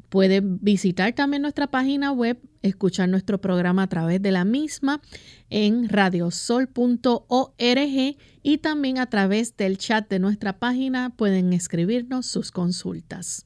[0.09, 5.01] Puede visitar también nuestra página web, escuchar nuestro programa a través de la misma
[5.49, 7.55] en radiosol.org
[8.43, 13.45] y también a través del chat de nuestra página pueden escribirnos sus consultas.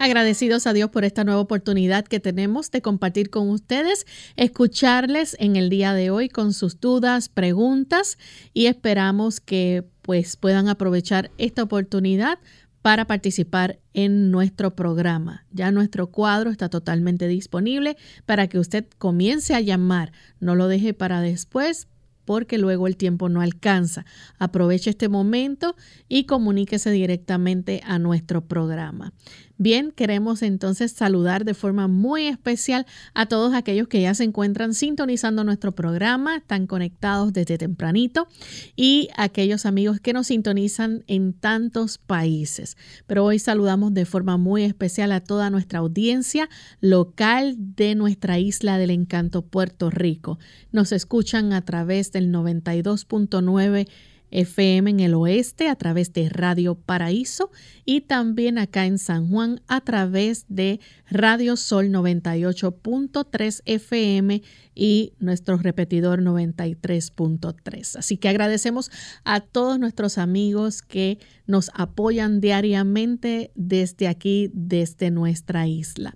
[0.00, 4.06] Agradecidos a Dios por esta nueva oportunidad que tenemos de compartir con ustedes,
[4.36, 8.16] escucharles en el día de hoy con sus dudas, preguntas
[8.54, 12.38] y esperamos que pues puedan aprovechar esta oportunidad
[12.80, 15.44] para participar en nuestro programa.
[15.52, 20.12] Ya nuestro cuadro está totalmente disponible para que usted comience a llamar.
[20.40, 21.88] No lo deje para después
[22.24, 24.06] porque luego el tiempo no alcanza.
[24.38, 25.76] Aproveche este momento
[26.08, 29.12] y comuníquese directamente a nuestro programa.
[29.60, 34.72] Bien, queremos entonces saludar de forma muy especial a todos aquellos que ya se encuentran
[34.72, 38.28] sintonizando nuestro programa, están conectados desde tempranito
[38.76, 42.76] y aquellos amigos que nos sintonizan en tantos países.
[43.08, 46.48] Pero hoy saludamos de forma muy especial a toda nuestra audiencia
[46.80, 50.38] local de nuestra isla del encanto Puerto Rico.
[50.70, 53.88] Nos escuchan a través del 92.9
[54.30, 57.50] FM en el oeste a través de Radio Paraíso
[57.84, 60.80] y también acá en San Juan a través de
[61.10, 64.42] Radio Sol 98.3 FM
[64.74, 67.96] y nuestro repetidor 93.3.
[67.96, 68.90] Así que agradecemos
[69.24, 76.14] a todos nuestros amigos que nos apoyan diariamente desde aquí, desde nuestra isla.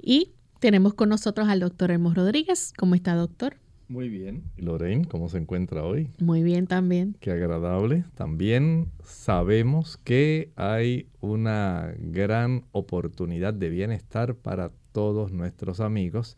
[0.00, 2.72] Y tenemos con nosotros al doctor Hermos Rodríguez.
[2.76, 3.56] ¿Cómo está, doctor?
[3.88, 4.42] Muy bien.
[4.56, 6.10] ¿Y Lorraine, cómo se encuentra hoy?
[6.18, 7.16] Muy bien también.
[7.20, 8.04] Qué agradable.
[8.14, 16.36] También sabemos que hay una gran oportunidad de bienestar para todos nuestros amigos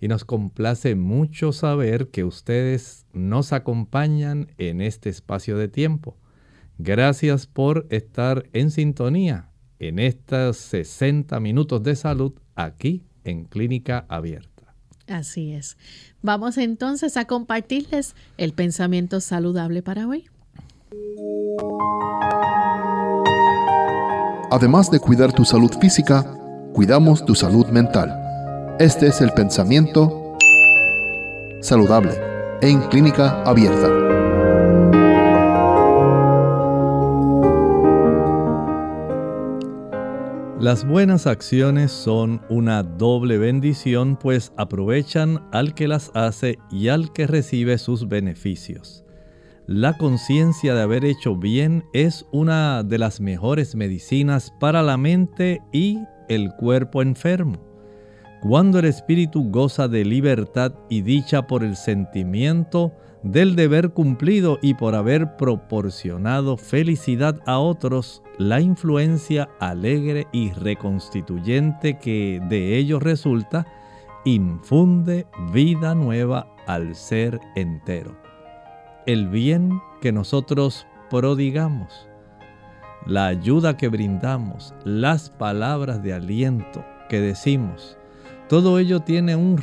[0.00, 6.16] y nos complace mucho saber que ustedes nos acompañan en este espacio de tiempo.
[6.78, 14.51] Gracias por estar en sintonía en estos 60 minutos de salud aquí en Clínica Abierta.
[15.08, 15.76] Así es.
[16.22, 20.26] Vamos entonces a compartirles el pensamiento saludable para hoy.
[24.50, 26.24] Además de cuidar tu salud física,
[26.74, 28.76] cuidamos tu salud mental.
[28.78, 30.36] Este es el pensamiento
[31.62, 32.12] saludable
[32.60, 34.21] en clínica abierta.
[40.62, 47.12] Las buenas acciones son una doble bendición pues aprovechan al que las hace y al
[47.12, 49.04] que recibe sus beneficios.
[49.66, 55.60] La conciencia de haber hecho bien es una de las mejores medicinas para la mente
[55.72, 55.98] y
[56.28, 57.58] el cuerpo enfermo.
[58.40, 64.74] Cuando el espíritu goza de libertad y dicha por el sentimiento del deber cumplido y
[64.74, 73.66] por haber proporcionado felicidad a otros, la influencia alegre y reconstituyente que de ello resulta,
[74.24, 78.16] infunde vida nueva al ser entero.
[79.06, 82.08] El bien que nosotros prodigamos,
[83.06, 87.98] la ayuda que brindamos, las palabras de aliento que decimos,
[88.48, 89.58] todo ello tiene un,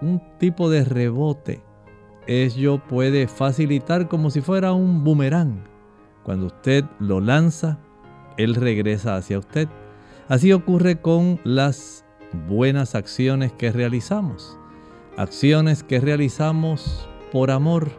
[0.00, 1.67] un tipo de rebote
[2.28, 5.64] ello puede facilitar como si fuera un boomerang.
[6.22, 7.78] Cuando usted lo lanza,
[8.36, 9.66] él regresa hacia usted.
[10.28, 12.04] Así ocurre con las
[12.46, 14.58] buenas acciones que realizamos.
[15.16, 17.90] Acciones que realizamos por amor,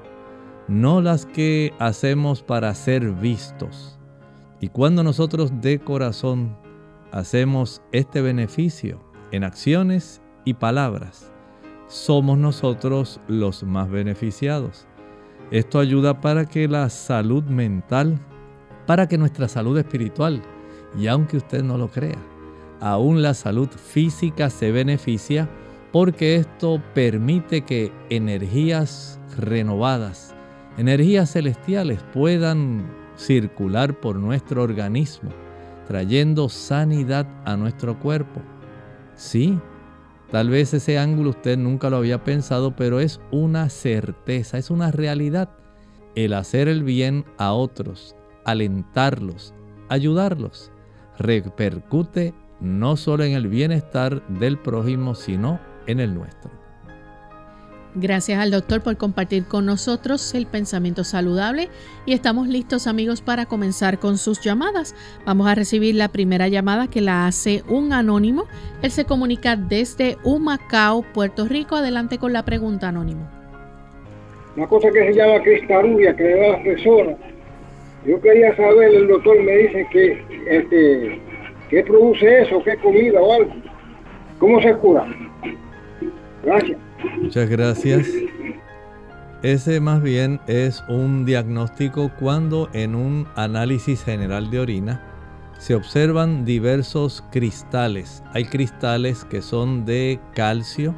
[0.67, 3.99] no las que hacemos para ser vistos.
[4.59, 6.55] Y cuando nosotros de corazón
[7.11, 11.28] hacemos este beneficio en acciones y palabras,
[11.89, 14.87] somos nosotros los más beneficiados.
[15.51, 18.19] Esto ayuda para que la salud mental,
[18.85, 20.41] para que nuestra salud espiritual,
[20.97, 22.17] y aunque usted no lo crea,
[22.79, 25.49] aún la salud física se beneficia
[25.91, 30.35] porque esto permite que energías renovadas,
[30.77, 32.85] energías celestiales puedan
[33.17, 35.31] circular por nuestro organismo,
[35.87, 38.41] trayendo sanidad a nuestro cuerpo.
[39.15, 39.59] Sí,
[40.31, 44.91] Tal vez ese ángulo usted nunca lo había pensado, pero es una certeza, es una
[44.91, 45.49] realidad.
[46.15, 48.15] El hacer el bien a otros,
[48.45, 49.53] alentarlos,
[49.89, 50.71] ayudarlos,
[51.17, 56.58] repercute no solo en el bienestar del prójimo, sino en el nuestro.
[57.95, 61.69] Gracias al doctor por compartir con nosotros el pensamiento saludable
[62.05, 64.93] y estamos listos amigos para comenzar con sus llamadas.
[65.25, 68.45] Vamos a recibir la primera llamada que la hace un anónimo.
[68.83, 71.75] Él se comunica desde Humacao, Puerto Rico.
[71.77, 73.27] Adelante con la pregunta anónimo.
[74.55, 77.15] Una cosa que se llama cristalura que le da persona.
[78.05, 81.19] Yo quería saber, el doctor me dice que este,
[81.69, 82.61] ¿qué produce eso?
[82.63, 83.53] ¿Qué comida o algo?
[84.37, 85.07] ¿Cómo se cura?
[86.43, 86.88] Gracias.
[87.21, 88.07] Muchas gracias.
[89.41, 95.09] Ese más bien es un diagnóstico cuando en un análisis general de orina
[95.57, 98.23] se observan diversos cristales.
[98.33, 100.93] Hay cristales que son de calcio,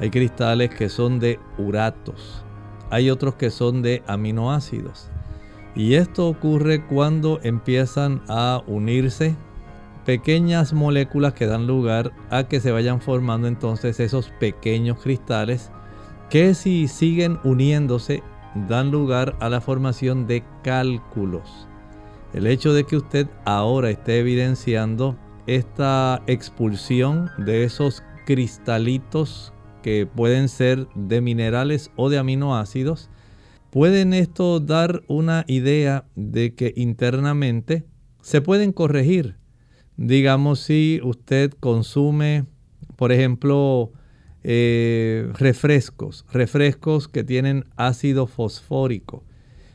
[0.00, 2.44] hay cristales que son de uratos,
[2.90, 5.10] hay otros que son de aminoácidos.
[5.74, 9.36] Y esto ocurre cuando empiezan a unirse
[10.08, 15.70] pequeñas moléculas que dan lugar a que se vayan formando entonces esos pequeños cristales
[16.30, 18.22] que si siguen uniéndose
[18.66, 21.68] dan lugar a la formación de cálculos.
[22.32, 30.48] El hecho de que usted ahora esté evidenciando esta expulsión de esos cristalitos que pueden
[30.48, 33.10] ser de minerales o de aminoácidos,
[33.68, 37.84] pueden esto dar una idea de que internamente
[38.22, 39.37] se pueden corregir
[39.98, 42.46] digamos, si usted consume,
[42.96, 43.92] por ejemplo,
[44.44, 49.24] eh, refrescos, refrescos que tienen ácido fosfórico.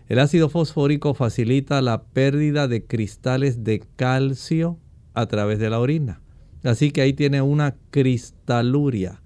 [0.07, 4.79] El ácido fosfórico facilita la pérdida de cristales de calcio
[5.13, 6.21] a través de la orina.
[6.63, 9.21] Así que ahí tiene una cristaluria.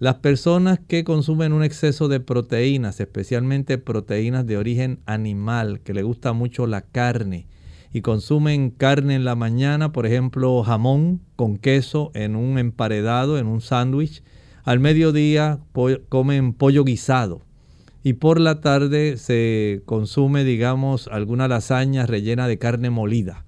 [0.00, 6.02] Las personas que consumen un exceso de proteínas, especialmente proteínas de origen animal, que le
[6.02, 7.46] gusta mucho la carne,
[7.92, 13.46] y consumen carne en la mañana, por ejemplo, jamón con queso en un emparedado, en
[13.46, 14.22] un sándwich.
[14.64, 15.60] Al mediodía
[16.08, 17.42] comen pollo guisado.
[18.02, 23.44] Y por la tarde se consume, digamos, alguna lasaña rellena de carne molida.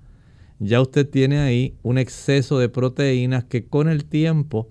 [0.58, 4.68] Ya usted tiene ahí un exceso de proteínas que con el tiempo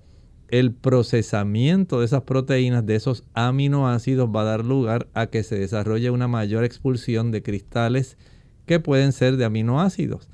[0.50, 5.58] el procesamiento de esas proteínas, de esos aminoácidos, va a dar lugar a que se
[5.58, 8.18] desarrolle una mayor expulsión de cristales
[8.66, 10.30] que pueden ser de aminoácidos.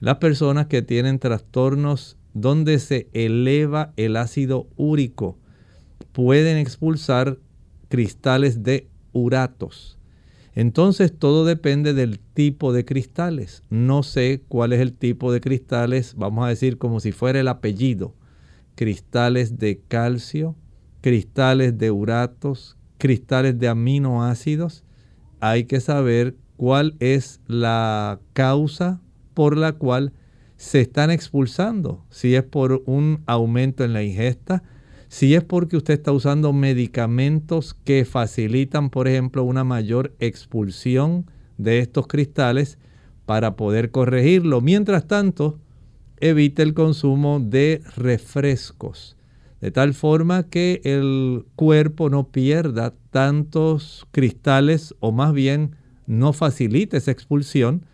[0.00, 5.38] Las personas que tienen trastornos donde se eleva el ácido úrico
[6.12, 7.38] pueden expulsar
[7.88, 9.98] cristales de uratos.
[10.54, 13.64] Entonces todo depende del tipo de cristales.
[13.70, 17.48] No sé cuál es el tipo de cristales, vamos a decir como si fuera el
[17.48, 18.14] apellido.
[18.76, 20.54] Cristales de calcio,
[21.00, 24.84] cristales de uratos, cristales de aminoácidos.
[25.40, 29.00] Hay que saber cuál es la causa
[29.34, 30.12] por la cual
[30.56, 32.04] se están expulsando.
[32.10, 34.62] Si es por un aumento en la ingesta,
[35.08, 41.26] si es porque usted está usando medicamentos que facilitan, por ejemplo, una mayor expulsión
[41.58, 42.78] de estos cristales
[43.26, 44.60] para poder corregirlo.
[44.60, 45.58] Mientras tanto,
[46.18, 49.16] evite el consumo de refrescos,
[49.60, 56.96] de tal forma que el cuerpo no pierda tantos cristales o más bien no facilite
[56.96, 57.86] esa expulsión.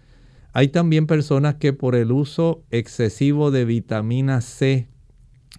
[0.52, 4.88] Hay también personas que por el uso excesivo de vitamina C,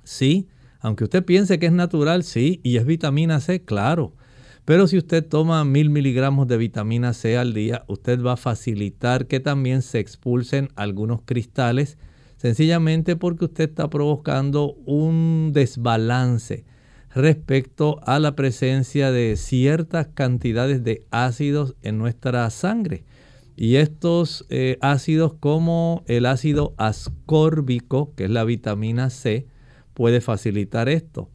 [0.03, 0.47] sí,
[0.79, 4.15] aunque usted piense que es natural, sí, y es vitamina C, claro.
[4.65, 9.27] Pero si usted toma mil miligramos de vitamina C al día, usted va a facilitar
[9.27, 11.97] que también se expulsen algunos cristales,
[12.37, 16.65] sencillamente porque usted está provocando un desbalance
[17.13, 23.03] respecto a la presencia de ciertas cantidades de ácidos en nuestra sangre.
[23.55, 29.47] Y estos eh, ácidos como el ácido ascórbico, que es la vitamina C,
[29.93, 31.29] puede facilitar esto.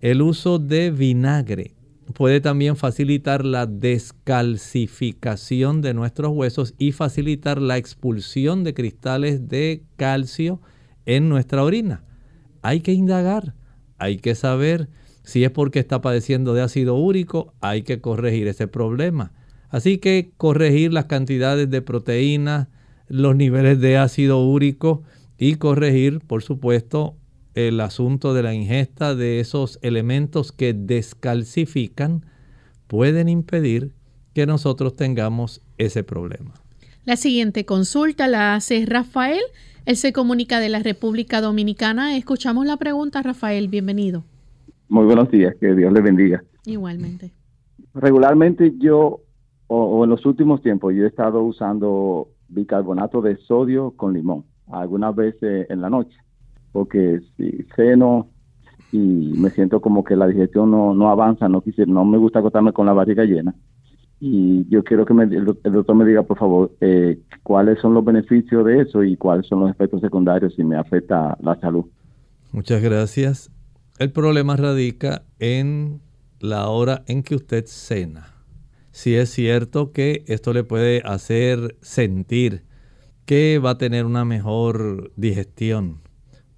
[0.00, 1.74] El uso de vinagre
[2.14, 9.82] puede también facilitar la descalcificación de nuestros huesos y facilitar la expulsión de cristales de
[9.96, 10.60] calcio
[11.04, 12.04] en nuestra orina.
[12.62, 13.54] Hay que indagar,
[13.98, 14.88] hay que saber
[15.26, 19.32] si es porque está padeciendo de ácido úrico, hay que corregir ese problema.
[19.68, 22.68] Así que corregir las cantidades de proteínas,
[23.08, 25.02] los niveles de ácido úrico
[25.36, 27.16] y corregir, por supuesto,
[27.54, 32.24] el asunto de la ingesta de esos elementos que descalcifican
[32.86, 33.90] pueden impedir
[34.32, 36.54] que nosotros tengamos ese problema.
[37.04, 39.42] La siguiente consulta la hace Rafael.
[39.86, 42.16] Él se comunica de la República Dominicana.
[42.16, 43.66] Escuchamos la pregunta, Rafael.
[43.66, 44.24] Bienvenido.
[44.88, 46.42] Muy buenos días, que Dios le bendiga.
[46.64, 47.32] Igualmente.
[47.94, 49.20] Regularmente yo,
[49.66, 55.14] o, en los últimos tiempos, yo he estado usando bicarbonato de sodio con limón, algunas
[55.14, 56.16] veces en la noche
[56.76, 58.28] porque si ceno
[58.92, 62.40] y me siento como que la digestión no, no avanza, no quisiera, no me gusta
[62.40, 63.54] acostarme con la barriga llena.
[64.20, 68.66] Y yo quiero que el, doctor me diga, por favor, eh, cuáles son los beneficios
[68.66, 71.86] de eso y cuáles son los efectos secundarios si me afecta la salud.
[72.52, 73.50] Muchas gracias.
[73.98, 76.02] El problema radica en
[76.38, 78.44] la hora en que usted cena.
[78.90, 82.64] Si es cierto que esto le puede hacer sentir
[83.24, 86.02] que va a tener una mejor digestión,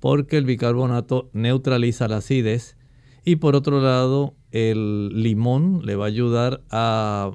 [0.01, 2.77] porque el bicarbonato neutraliza la acidez
[3.25, 7.31] y por otro lado el limón le va a ayudar a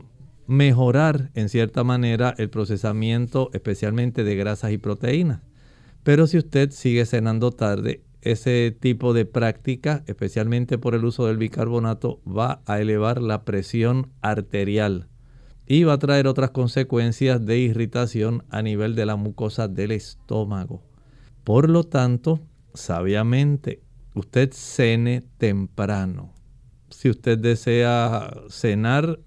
[0.48, 5.40] mejorar en cierta manera el procesamiento especialmente de grasas y proteínas.
[6.04, 11.38] Pero si usted sigue cenando tarde, ese tipo de práctica, especialmente por el uso del
[11.38, 15.08] bicarbonato, va a elevar la presión arterial
[15.66, 20.84] y va a traer otras consecuencias de irritación a nivel de la mucosa del estómago.
[21.44, 22.40] Por lo tanto,
[22.74, 26.34] sabiamente, usted cene temprano.
[26.90, 29.20] Si usted desea cenar,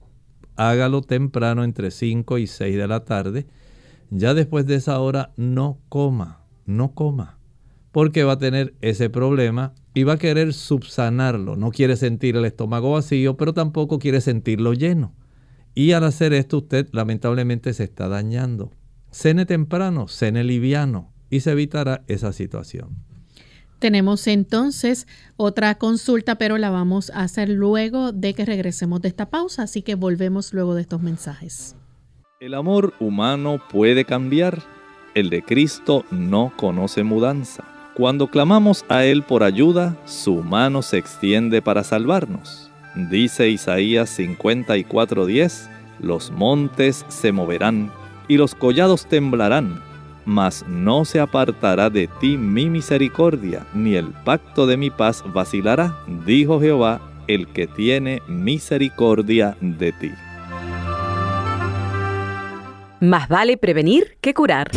[0.57, 3.47] hágalo temprano entre 5 y 6 de la tarde.
[4.11, 7.36] Ya después de esa hora no coma, no coma,
[7.97, 11.57] porque va a tener ese problema y va a querer subsanarlo.
[11.57, 15.15] No quiere sentir el estómago vacío, pero tampoco quiere sentirlo lleno.
[15.75, 18.71] Y al hacer esto usted lamentablemente se está dañando.
[19.11, 23.03] Cene temprano, cene liviano y se evitará esa situación.
[23.79, 25.07] Tenemos entonces
[25.39, 29.81] otra consulta, pero la vamos a hacer luego de que regresemos de esta pausa, así
[29.81, 31.77] que volvemos luego de estos mensajes.
[32.41, 34.63] El amor humano puede cambiar,
[35.15, 37.65] el de Cristo no conoce mudanza.
[37.97, 42.71] Cuando clamamos a Él por ayuda, su mano se extiende para salvarnos.
[42.95, 45.69] Dice Isaías 54:10,
[46.01, 47.91] los montes se moverán
[48.29, 49.81] y los collados temblarán
[50.27, 55.97] mas no se apartará de ti mi misericordia, ni el pacto de mi paz vacilará,
[56.27, 60.11] dijo Jehová, el que tiene misericordia de ti.
[63.01, 64.71] Más vale prevenir que curar.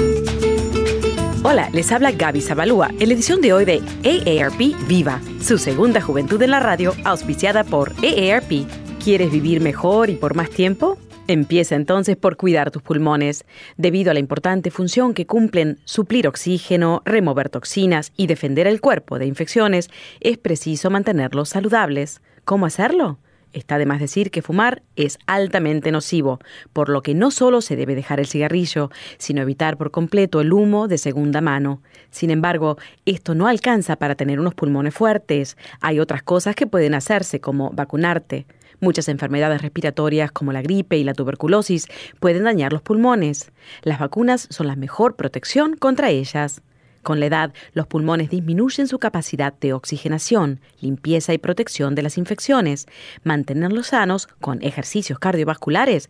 [1.41, 6.01] Hola, les habla Gaby Zabalúa en la edición de hoy de AARP Viva, su segunda
[6.01, 8.67] juventud en la radio, auspiciada por AARP.
[9.01, 10.97] ¿Quieres vivir mejor y por más tiempo?
[11.27, 13.45] Empieza entonces por cuidar tus pulmones.
[13.77, 19.17] Debido a la importante función que cumplen suplir oxígeno, remover toxinas y defender el cuerpo
[19.17, 22.21] de infecciones, es preciso mantenerlos saludables.
[22.43, 23.17] ¿Cómo hacerlo?
[23.51, 26.39] Está de más decir que fumar es altamente nocivo,
[26.71, 30.53] por lo que no solo se debe dejar el cigarrillo, sino evitar por completo el
[30.53, 31.81] humo de segunda mano.
[32.11, 35.57] Sin embargo, esto no alcanza para tener unos pulmones fuertes.
[35.81, 38.45] Hay otras cosas que pueden hacerse, como vacunarte.
[38.81, 41.87] Muchas enfermedades respiratorias como la gripe y la tuberculosis
[42.19, 43.51] pueden dañar los pulmones.
[43.81, 46.61] Las vacunas son la mejor protección contra ellas.
[47.03, 52.17] Con la edad, los pulmones disminuyen su capacidad de oxigenación, limpieza y protección de las
[52.17, 52.87] infecciones.
[53.23, 56.09] Mantenerlos sanos con ejercicios cardiovasculares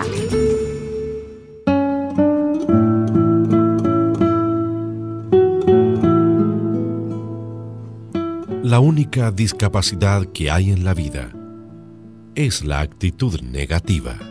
[8.63, 11.33] La única discapacidad que hay en la vida
[12.35, 14.30] es la actitud negativa.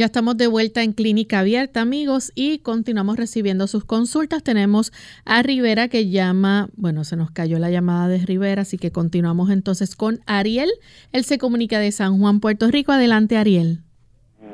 [0.00, 4.42] Ya estamos de vuelta en Clínica Abierta, amigos, y continuamos recibiendo sus consultas.
[4.42, 4.92] Tenemos
[5.26, 9.50] a Rivera que llama, bueno, se nos cayó la llamada de Rivera, así que continuamos
[9.50, 10.70] entonces con Ariel.
[11.12, 12.92] Él se comunica de San Juan, Puerto Rico.
[12.92, 13.80] Adelante, Ariel.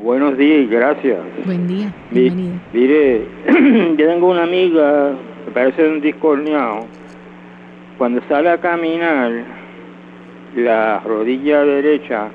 [0.03, 1.21] Buenos días y gracias.
[1.45, 2.61] Buen día, bienvenido.
[2.73, 3.29] Mire,
[3.97, 6.89] yo tengo una amiga que parece un discorneado.
[7.99, 9.31] Cuando sale a caminar,
[10.57, 12.33] la rodilla derecha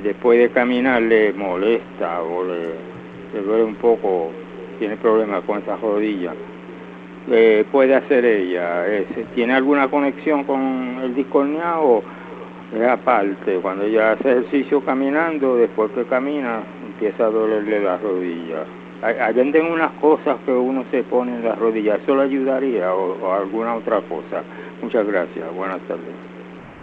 [0.00, 2.66] después de caminar le molesta o le,
[3.34, 4.30] le duele un poco,
[4.78, 6.32] tiene problemas con esa rodilla.
[7.28, 8.86] ¿Qué puede hacer ella?
[8.86, 12.02] ¿Es- ¿Tiene alguna conexión con el discorneado
[12.74, 13.56] es aparte?
[13.56, 18.64] Cuando ella hace ejercicio caminando, después que camina, empieza a dolerle la rodilla.
[19.02, 22.94] Hay- hay- Venden unas cosas que uno se pone en la rodilla, ¿eso le ayudaría
[22.94, 24.42] o alguna otra cosa?
[24.80, 26.35] Muchas gracias, buenas tardes.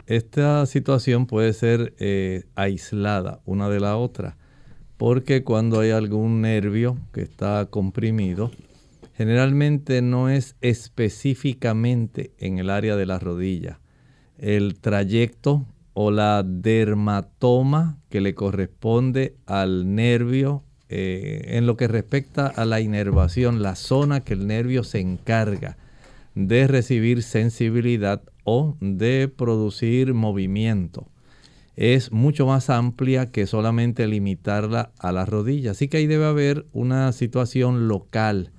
[0.05, 4.35] Esta situación puede ser eh, aislada una de la otra,
[4.97, 8.51] porque cuando hay algún nervio que está comprimido,
[9.15, 13.79] generalmente no es específicamente en el área de la rodilla.
[14.37, 22.47] El trayecto o la dermatoma que le corresponde al nervio eh, en lo que respecta
[22.47, 25.77] a la inervación, la zona que el nervio se encarga
[26.35, 31.07] de recibir sensibilidad o de producir movimiento.
[31.75, 35.71] Es mucho más amplia que solamente limitarla a la rodilla.
[35.71, 38.51] Así que ahí debe haber una situación local.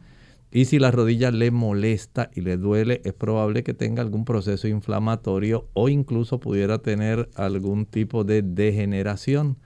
[0.50, 4.68] Y si la rodilla le molesta y le duele, es probable que tenga algún proceso
[4.68, 9.58] inflamatorio o incluso pudiera tener algún tipo de degeneración.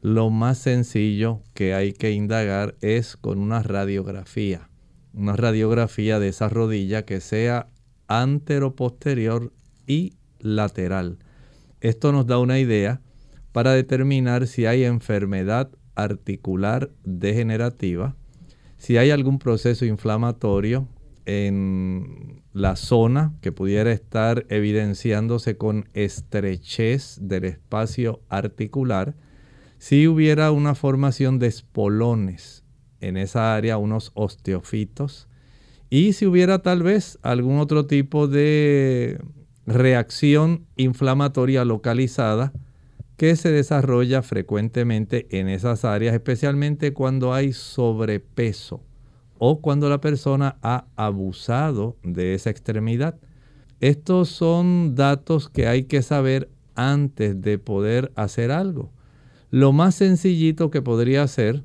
[0.00, 4.68] Lo más sencillo que hay que indagar es con una radiografía.
[5.14, 7.68] Una radiografía de esa rodilla que sea
[8.08, 9.52] anteroposterior
[9.86, 11.18] y lateral.
[11.80, 13.00] Esto nos da una idea
[13.52, 18.16] para determinar si hay enfermedad articular degenerativa,
[18.76, 20.88] si hay algún proceso inflamatorio
[21.26, 29.14] en la zona que pudiera estar evidenciándose con estrechez del espacio articular,
[29.78, 32.64] si hubiera una formación de espolones
[33.00, 35.28] en esa área, unos osteofitos,
[35.90, 39.18] y si hubiera tal vez algún otro tipo de
[39.66, 42.52] reacción inflamatoria localizada
[43.16, 48.82] que se desarrolla frecuentemente en esas áreas, especialmente cuando hay sobrepeso
[49.38, 53.16] o cuando la persona ha abusado de esa extremidad.
[53.80, 58.90] Estos son datos que hay que saber antes de poder hacer algo.
[59.50, 61.62] Lo más sencillito que podría hacer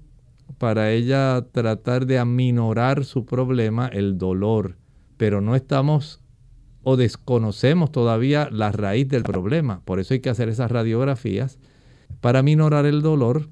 [0.57, 4.77] para ella tratar de aminorar su problema, el dolor,
[5.17, 6.21] pero no estamos
[6.83, 9.81] o desconocemos todavía la raíz del problema.
[9.85, 11.59] Por eso hay que hacer esas radiografías
[12.21, 13.47] para minorar el dolor,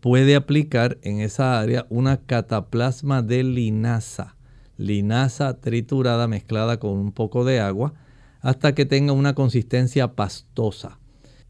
[0.00, 4.36] puede aplicar en esa área una cataplasma de linaza,
[4.76, 7.94] linaza triturada mezclada con un poco de agua
[8.40, 10.98] hasta que tenga una consistencia pastosa.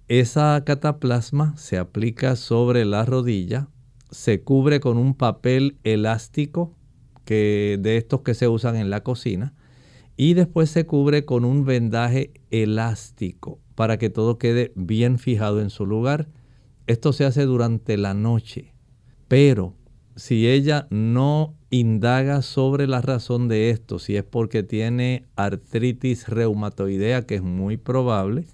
[0.08, 3.68] Esa cataplasma se aplica sobre la rodilla,
[4.10, 6.74] se cubre con un papel elástico
[7.24, 9.54] que, de estos que se usan en la cocina
[10.16, 15.70] y después se cubre con un vendaje elástico para que todo quede bien fijado en
[15.70, 16.28] su lugar.
[16.86, 18.74] Esto se hace durante la noche,
[19.28, 19.74] pero
[20.16, 27.22] si ella no indaga sobre la razón de esto, si es porque tiene artritis reumatoidea,
[27.22, 28.46] que es muy probable,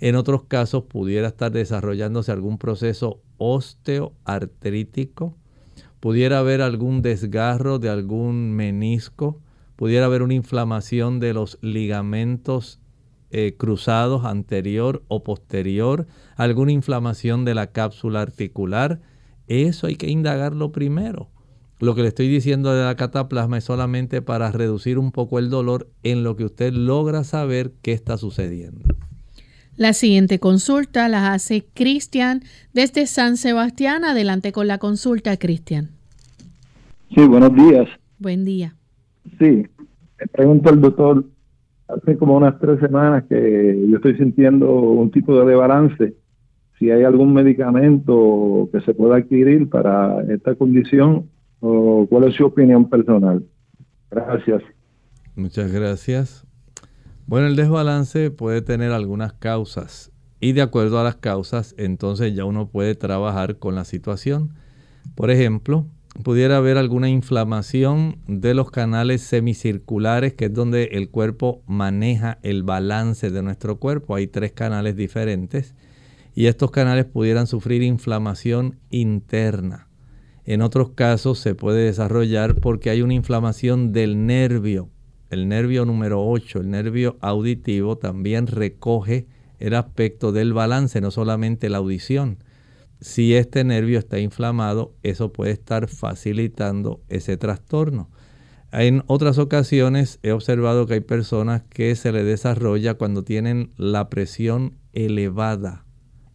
[0.00, 5.36] en otros casos pudiera estar desarrollándose algún proceso osteoartrítico,
[6.00, 9.40] pudiera haber algún desgarro de algún menisco,
[9.76, 12.80] pudiera haber una inflamación de los ligamentos
[13.30, 19.00] eh, cruzados anterior o posterior, alguna inflamación de la cápsula articular.
[19.46, 21.30] Eso hay que indagarlo primero.
[21.78, 25.48] Lo que le estoy diciendo de la cataplasma es solamente para reducir un poco el
[25.48, 28.88] dolor en lo que usted logra saber qué está sucediendo.
[29.78, 32.40] La siguiente consulta la hace Cristian
[32.74, 34.04] desde San Sebastián.
[34.04, 35.90] Adelante con la consulta, Cristian.
[37.14, 37.88] Sí, buenos días.
[38.18, 38.74] Buen día.
[39.38, 39.68] Sí,
[40.18, 41.24] me pregunto al doctor,
[41.86, 46.14] hace como unas tres semanas que yo estoy sintiendo un tipo de desbalance.
[46.80, 52.44] Si hay algún medicamento que se pueda adquirir para esta condición o cuál es su
[52.44, 53.44] opinión personal.
[54.10, 54.60] Gracias.
[55.36, 56.47] Muchas gracias.
[57.28, 60.10] Bueno, el desbalance puede tener algunas causas
[60.40, 64.54] y de acuerdo a las causas, entonces ya uno puede trabajar con la situación.
[65.14, 65.84] Por ejemplo,
[66.22, 72.62] pudiera haber alguna inflamación de los canales semicirculares, que es donde el cuerpo maneja el
[72.62, 74.14] balance de nuestro cuerpo.
[74.14, 75.74] Hay tres canales diferentes
[76.34, 79.88] y estos canales pudieran sufrir inflamación interna.
[80.46, 84.88] En otros casos se puede desarrollar porque hay una inflamación del nervio
[85.30, 89.26] el nervio número 8, el nervio auditivo, también recoge
[89.58, 92.38] el aspecto del balance, no solamente la audición.
[93.00, 98.10] Si este nervio está inflamado, eso puede estar facilitando ese trastorno.
[98.72, 104.10] En otras ocasiones he observado que hay personas que se le desarrolla cuando tienen la
[104.10, 105.84] presión elevada.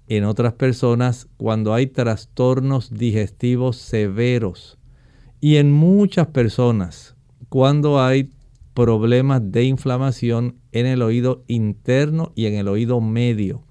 [0.08, 4.80] En otras personas cuando hay trastornos digestivos severos.
[5.42, 7.16] Y en muchas personas
[7.50, 8.32] cuando hay
[8.74, 13.64] problemas de inflamación en el oído interno y en el oído medio,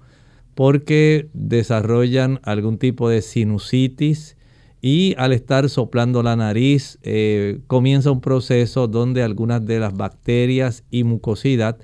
[0.55, 4.37] porque desarrollan algún tipo de sinusitis
[4.81, 10.83] y al estar soplando la nariz eh, comienza un proceso donde algunas de las bacterias
[10.91, 11.77] y mucosidad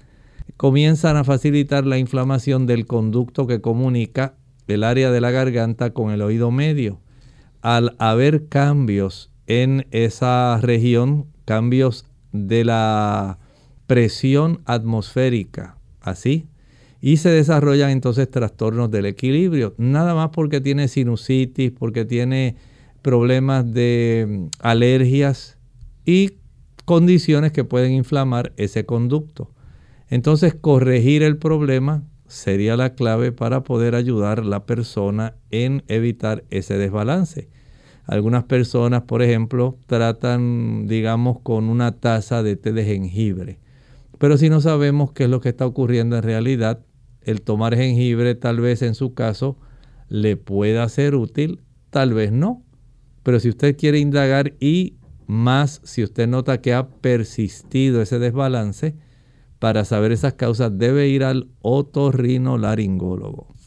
[0.57, 4.35] comienzan a facilitar la inflamación del conducto que comunica
[4.67, 6.99] el área de la garganta con el oído medio.
[7.61, 13.39] Al haber cambios en esa región, cambios de la
[13.87, 16.47] presión atmosférica, así,
[17.01, 22.55] y se desarrollan entonces trastornos del equilibrio, nada más porque tiene sinusitis, porque tiene
[23.01, 25.57] problemas de mm, alergias
[26.05, 26.33] y
[26.85, 29.51] condiciones que pueden inflamar ese conducto.
[30.09, 36.43] Entonces, corregir el problema sería la clave para poder ayudar a la persona en evitar
[36.49, 37.49] ese desbalance.
[38.09, 43.59] Algunas personas, por ejemplo, tratan, digamos, con una taza de té de jengibre.
[44.17, 46.83] Pero si no sabemos qué es lo que está ocurriendo en realidad,
[47.21, 49.57] el tomar jengibre tal vez en su caso
[50.07, 52.63] le pueda ser útil, tal vez no.
[53.21, 54.95] Pero si usted quiere indagar y
[55.27, 58.95] más si usted nota que ha persistido ese desbalance,
[59.59, 63.58] para saber esas causas debe ir al otorrinolaringólogo.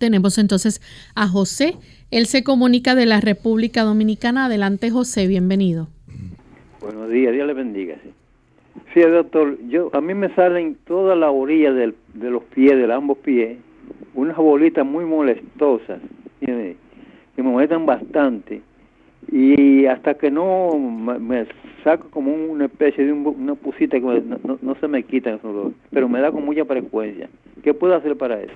[0.00, 0.80] Tenemos entonces
[1.14, 1.76] a José
[2.10, 4.46] él se comunica de la República Dominicana.
[4.46, 5.88] Adelante, José, bienvenido.
[6.80, 7.96] Buenos días, Dios le bendiga.
[8.94, 13.18] Sí, doctor, yo a mí me salen toda la orilla de los pies, de ambos
[13.18, 13.58] pies,
[14.14, 16.00] unas bolitas muy molestosas,
[16.40, 16.74] que
[17.36, 18.62] me molestan bastante.
[19.30, 21.46] Y hasta que no me,
[21.84, 25.38] saco como una especie de una pusita que no, no, se me quita
[25.90, 27.28] pero me da con mucha frecuencia.
[27.62, 28.54] ¿Qué puedo hacer para eso?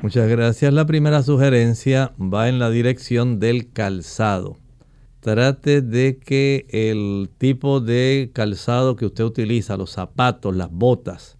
[0.00, 0.72] Muchas gracias.
[0.72, 4.56] La primera sugerencia va en la dirección del calzado.
[5.20, 11.36] Trate de que el tipo de calzado que usted utiliza, los zapatos, las botas,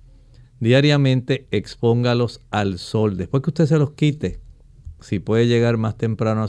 [0.58, 3.16] diariamente expóngalos al sol.
[3.16, 4.40] Después que usted se los quite,
[5.00, 6.46] si puede llegar más temprano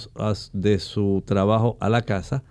[0.53, 2.43] de su trabajo a la casa,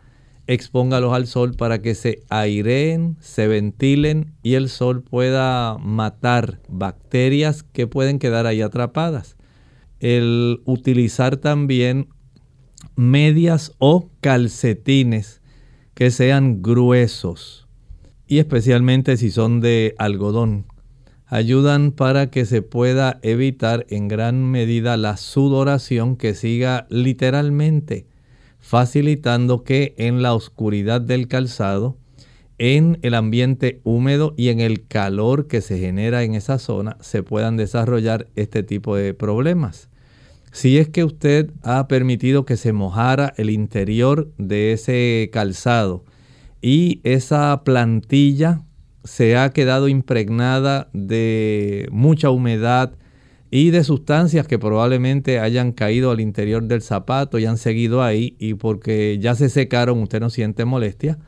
[0.48, 7.62] expóngalos al sol para que se aireen, se ventilen y el sol pueda matar bacterias
[7.62, 9.38] que pueden quedar ahí atrapadas
[10.00, 12.08] el utilizar también
[12.94, 15.40] medias o calcetines
[15.94, 17.66] que sean gruesos
[18.26, 20.66] y especialmente si son de algodón.
[21.26, 28.06] Ayudan para que se pueda evitar en gran medida la sudoración que siga literalmente
[28.61, 31.97] facilitando que en la oscuridad del calzado,
[32.59, 37.23] en el ambiente húmedo y en el calor que se genera en esa zona se
[37.23, 39.88] puedan desarrollar este tipo de problemas.
[40.51, 46.05] Si es que usted ha permitido que se mojara el interior de ese calzado
[46.61, 48.62] y esa plantilla
[49.05, 52.92] se ha quedado impregnada de mucha humedad
[53.50, 58.37] y de sustancias que probablemente hayan caído al interior del zapato y han seguido ahí
[58.38, 61.18] y porque ya se secaron usted no siente molestia,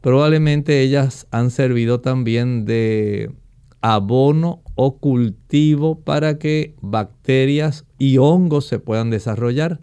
[0.00, 3.32] probablemente ellas han servido también de
[3.80, 9.80] abono o cultivo para que bacterias y hongos se puedan desarrollar.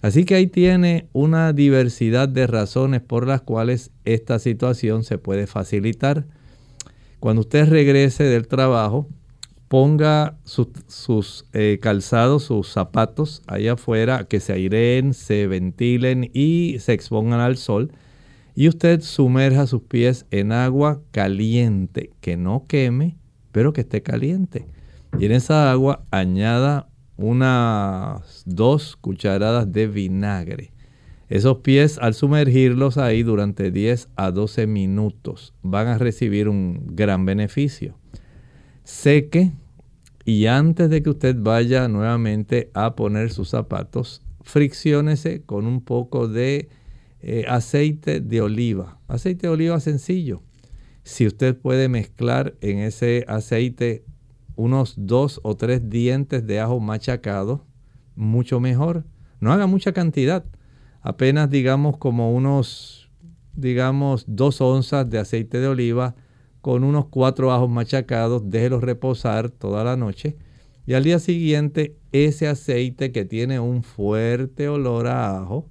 [0.00, 5.48] Así que ahí tiene una diversidad de razones por las cuales esta situación se puede
[5.48, 6.26] facilitar.
[7.18, 9.08] Cuando usted regrese del trabajo,
[9.68, 16.94] ponga sus eh, calzados, sus zapatos ahí afuera, que se aireen, se ventilen y se
[16.94, 17.92] expongan al sol.
[18.54, 23.16] Y usted sumerja sus pies en agua caliente, que no queme,
[23.52, 24.66] pero que esté caliente.
[25.18, 30.72] Y en esa agua añada unas dos cucharadas de vinagre.
[31.28, 37.26] Esos pies al sumergirlos ahí durante 10 a 12 minutos van a recibir un gran
[37.26, 37.98] beneficio.
[38.88, 39.52] Seque
[40.24, 46.26] y antes de que usted vaya nuevamente a poner sus zapatos, fricciónese con un poco
[46.26, 46.70] de
[47.20, 48.98] eh, aceite de oliva.
[49.06, 50.40] Aceite de oliva sencillo.
[51.02, 54.04] Si usted puede mezclar en ese aceite
[54.56, 57.66] unos dos o tres dientes de ajo machacado,
[58.16, 59.04] mucho mejor.
[59.38, 60.46] No haga mucha cantidad,
[61.02, 63.10] apenas digamos como unos,
[63.54, 66.16] digamos, dos onzas de aceite de oliva
[66.60, 70.36] con unos cuatro ajos machacados, déjelos reposar toda la noche
[70.86, 75.68] y al día siguiente ese aceite que tiene un fuerte olor a ajo,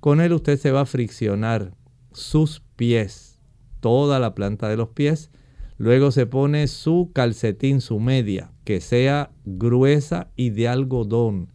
[0.00, 1.74] con él usted se va a friccionar
[2.12, 3.40] sus pies,
[3.80, 5.30] toda la planta de los pies,
[5.78, 11.52] Luego se pone su calcetín, su media, que sea gruesa y de algodón.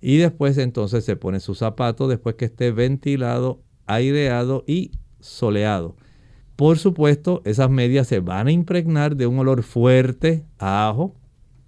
[0.00, 5.96] Y después entonces se pone su zapato después que esté ventilado, aireado y soleado.
[6.58, 11.14] Por supuesto, esas medias se van a impregnar de un olor fuerte a ajo.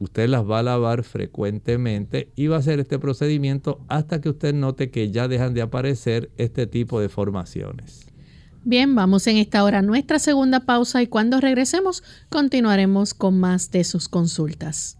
[0.00, 4.52] Usted las va a lavar frecuentemente y va a hacer este procedimiento hasta que usted
[4.52, 8.08] note que ya dejan de aparecer este tipo de formaciones.
[8.64, 13.70] Bien, vamos en esta hora a nuestra segunda pausa y cuando regresemos continuaremos con más
[13.70, 14.99] de sus consultas.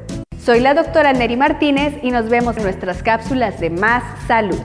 [0.43, 4.57] Soy la doctora Neri Martínez y nos vemos en nuestras cápsulas de Más Salud.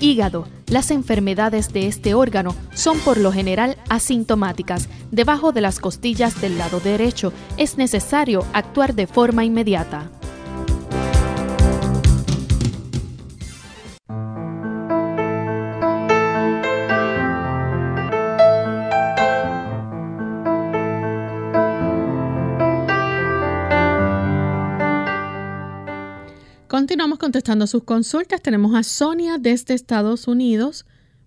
[0.00, 0.48] Hígado.
[0.66, 4.88] Las enfermedades de este órgano son por lo general asintomáticas.
[5.12, 10.10] Debajo de las costillas del lado derecho es necesario actuar de forma inmediata.
[27.18, 28.40] Contestando sus consultas.
[28.40, 30.86] Tenemos a Sonia desde Estados Unidos.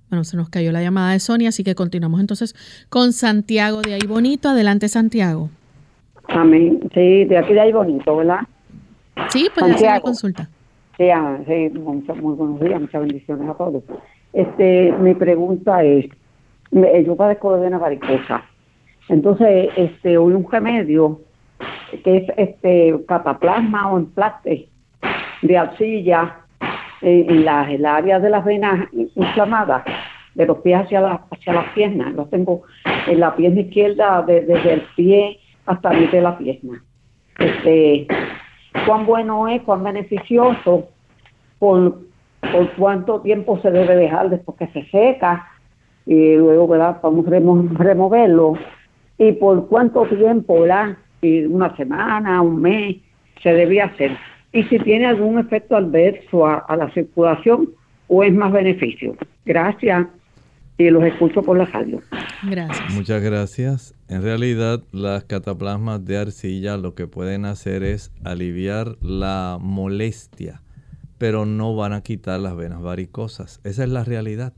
[0.09, 2.55] Bueno, se nos cayó la llamada de Sonia, así que continuamos entonces
[2.89, 4.49] con Santiago de ahí bonito.
[4.49, 5.49] Adelante, Santiago.
[6.27, 6.79] Amén.
[6.93, 8.41] Sí, de aquí de ahí bonito, ¿verdad?
[9.29, 10.49] Sí, pues hacer la consulta.
[10.97, 13.83] Sí, ah, sí muy buenos días, muchas bendiciones a todos.
[14.33, 16.05] Este, mi pregunta es,
[16.71, 18.43] yo padezco de vena varicosa.
[19.09, 21.21] Entonces, este, un remedio
[22.03, 24.68] que es este cataplasma o emplaste
[25.41, 26.37] de arcilla
[27.01, 29.83] en, la, el área de las venas inflamadas,
[30.35, 32.13] de los pies hacia, la, hacia las piernas.
[32.13, 32.63] Lo tengo
[33.07, 36.83] en la pierna izquierda, desde el pie hasta mitad de la pierna.
[37.37, 38.07] Este,
[38.85, 40.89] cuán bueno es, cuán beneficioso,
[41.57, 41.99] por,
[42.51, 45.47] por cuánto tiempo se debe dejar después que se seca,
[46.05, 46.97] y luego, ¿verdad?
[47.01, 48.53] Vamos a removerlo,
[49.17, 50.97] y por cuánto tiempo, ¿verdad?
[51.21, 52.97] una semana, un mes,
[53.43, 54.17] se debe hacer.
[54.51, 57.69] Y si tiene algún efecto adverso a, la circulación
[58.07, 59.15] o es más beneficio.
[59.45, 60.07] Gracias
[60.77, 62.01] y los escucho por la radio.
[62.49, 62.93] Gracias.
[62.93, 63.93] Muchas gracias.
[64.07, 70.61] En realidad, las cataplasmas de arcilla lo que pueden hacer es aliviar la molestia,
[71.17, 73.59] pero no van a quitar las venas varicosas.
[73.63, 74.53] Esa es la realidad.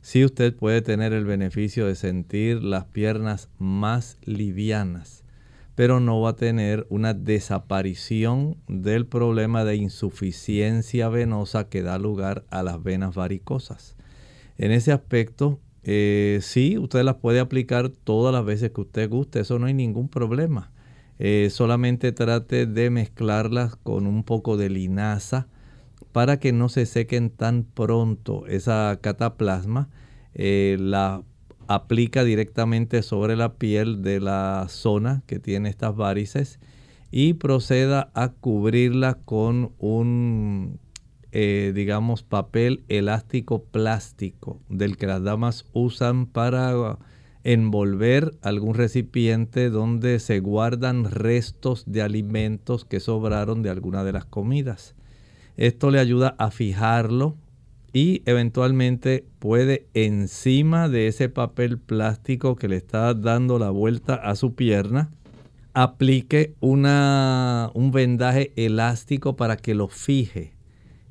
[0.00, 5.23] Sí usted puede tener el beneficio de sentir las piernas más livianas
[5.74, 12.44] pero no va a tener una desaparición del problema de insuficiencia venosa que da lugar
[12.50, 13.96] a las venas varicosas.
[14.56, 19.40] En ese aspecto, eh, sí, usted las puede aplicar todas las veces que usted guste,
[19.40, 20.70] eso no hay ningún problema.
[21.18, 25.46] Eh, solamente trate de mezclarlas con un poco de linaza
[26.12, 29.88] para que no se sequen tan pronto esa cataplasma.
[30.34, 31.22] Eh, la
[31.68, 36.60] aplica directamente sobre la piel de la zona que tiene estas varices
[37.10, 40.80] y proceda a cubrirla con un,
[41.32, 46.98] eh, digamos, papel elástico plástico del que las damas usan para
[47.44, 54.24] envolver algún recipiente donde se guardan restos de alimentos que sobraron de alguna de las
[54.24, 54.94] comidas.
[55.56, 57.36] Esto le ayuda a fijarlo
[57.94, 64.34] y eventualmente puede encima de ese papel plástico que le está dando la vuelta a
[64.34, 65.12] su pierna,
[65.74, 70.54] aplique una, un vendaje elástico para que lo fije.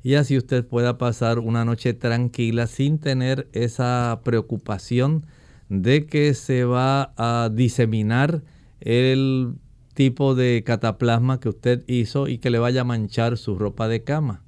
[0.02, 5.24] Y así usted pueda pasar una noche tranquila sin tener esa preocupación
[5.70, 8.42] de que se va a diseminar
[8.80, 9.54] el
[9.94, 14.04] tipo de cataplasma que usted hizo y que le vaya a manchar su ropa de
[14.04, 14.43] cama.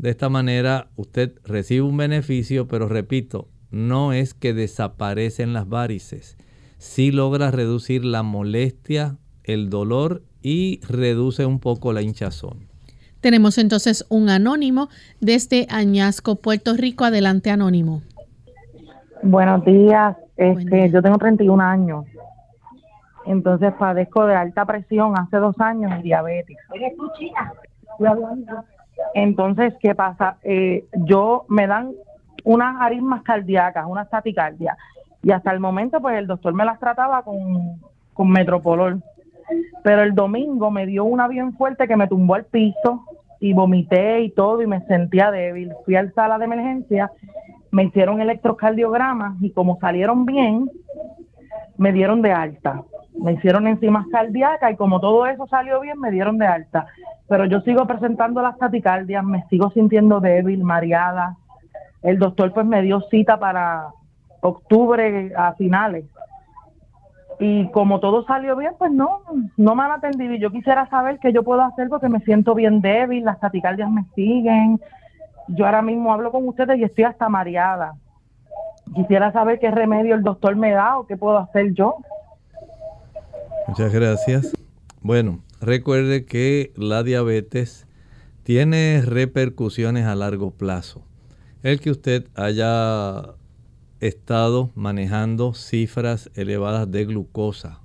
[0.00, 6.38] De esta manera usted recibe un beneficio, pero repito, no es que desaparecen las varices.
[6.78, 12.66] Sí logra reducir la molestia, el dolor y reduce un poco la hinchazón.
[13.20, 14.88] Tenemos entonces un anónimo
[15.20, 17.04] desde Añasco, Puerto Rico.
[17.04, 18.00] Adelante, anónimo.
[19.22, 20.16] Buenos días.
[20.38, 22.06] Este, Yo tengo 31 años.
[23.26, 26.56] Entonces padezco de alta presión hace dos años y diabetes.
[26.72, 27.52] ¿Eres tú, China?
[29.14, 30.36] Entonces, ¿qué pasa?
[30.42, 31.92] Eh, yo me dan
[32.44, 34.76] unas aritmas cardíacas, una taticardia,
[35.22, 37.80] y hasta el momento, pues el doctor me las trataba con,
[38.14, 39.02] con Metropolol.
[39.82, 43.04] Pero el domingo me dio una bien fuerte que me tumbó al piso
[43.40, 45.72] y vomité y todo y me sentía débil.
[45.84, 47.10] Fui al sala de emergencia,
[47.70, 50.70] me hicieron electrocardiogramas y como salieron bien,
[51.80, 52.82] me dieron de alta.
[53.18, 56.86] Me hicieron enzimas cardíacas y como todo eso salió bien, me dieron de alta
[57.30, 61.36] pero yo sigo presentando las taticardias, me sigo sintiendo débil, mareada.
[62.02, 63.86] El doctor pues me dio cita para
[64.40, 66.06] octubre a finales.
[67.38, 69.20] Y como todo salió bien, pues no,
[69.56, 70.34] no me han atendido.
[70.34, 73.88] Y yo quisiera saber qué yo puedo hacer porque me siento bien débil, las taticardias
[73.88, 74.80] me siguen.
[75.46, 77.94] Yo ahora mismo hablo con ustedes y estoy hasta mareada.
[78.94, 81.96] Quisiera saber qué remedio el doctor me da o qué puedo hacer yo.
[83.68, 84.52] Muchas gracias.
[85.02, 87.86] Bueno, Recuerde que la diabetes
[88.44, 91.02] tiene repercusiones a largo plazo.
[91.62, 93.34] El que usted haya
[94.00, 97.80] estado manejando cifras elevadas de glucosa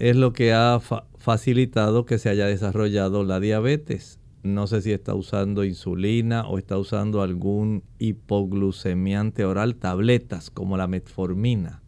[0.00, 0.80] es lo que ha
[1.16, 4.18] facilitado que se haya desarrollado la diabetes.
[4.42, 10.88] No sé si está usando insulina o está usando algún hipoglucemiante oral, tabletas como la
[10.88, 11.82] metformina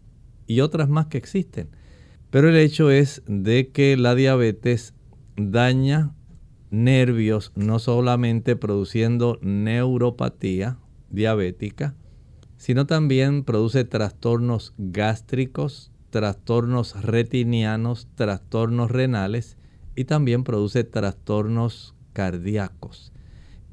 [0.47, 1.69] y otras más que existen.
[2.31, 4.95] Pero el hecho es de que la diabetes
[5.37, 6.15] daña
[6.71, 10.79] nervios no solamente produciendo neuropatía
[11.11, 11.95] diabética,
[12.57, 19.57] sino también produce trastornos gástricos, trastornos retinianos, trastornos renales
[19.95, 23.13] y también produce trastornos cardíacos.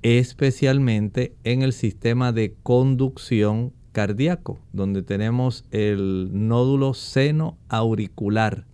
[0.03, 8.65] especialmente en el sistema de conducción cardíaco, donde tenemos el nódulo seno auricular.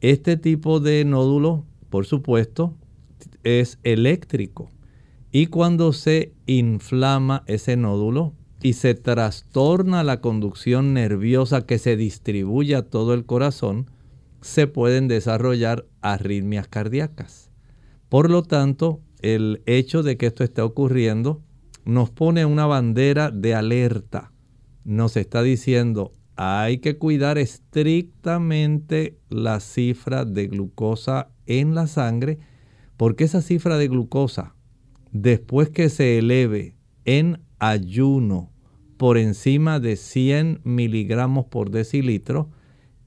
[0.00, 2.74] Este tipo de nódulo, por supuesto,
[3.44, 4.70] es eléctrico
[5.30, 12.74] y cuando se inflama ese nódulo y se trastorna la conducción nerviosa que se distribuye
[12.76, 13.90] a todo el corazón,
[14.40, 17.50] se pueden desarrollar arritmias cardíacas.
[18.14, 21.42] Por lo tanto, el hecho de que esto esté ocurriendo
[21.84, 24.30] nos pone una bandera de alerta.
[24.84, 32.38] Nos está diciendo, hay que cuidar estrictamente la cifra de glucosa en la sangre,
[32.96, 34.54] porque esa cifra de glucosa
[35.10, 38.52] después que se eleve en ayuno
[38.96, 42.48] por encima de 100 miligramos por decilitro,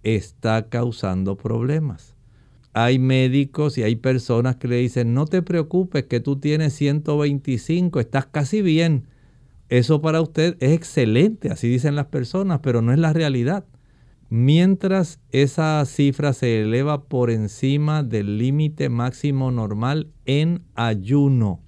[0.04, 2.17] está causando problemas.
[2.80, 8.00] Hay médicos y hay personas que le dicen, no te preocupes que tú tienes 125,
[8.00, 9.08] estás casi bien.
[9.68, 13.66] Eso para usted es excelente, así dicen las personas, pero no es la realidad.
[14.30, 21.64] Mientras esa cifra se eleva por encima del límite máximo normal en ayuno,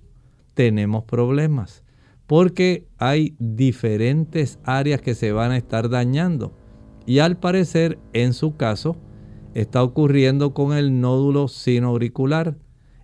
[0.53, 1.83] tenemos problemas
[2.27, 6.53] porque hay diferentes áreas que se van a estar dañando.
[7.07, 8.95] Y al parecer, en su caso,
[9.59, 12.57] está ocurriendo con el nódulo sinoauricular.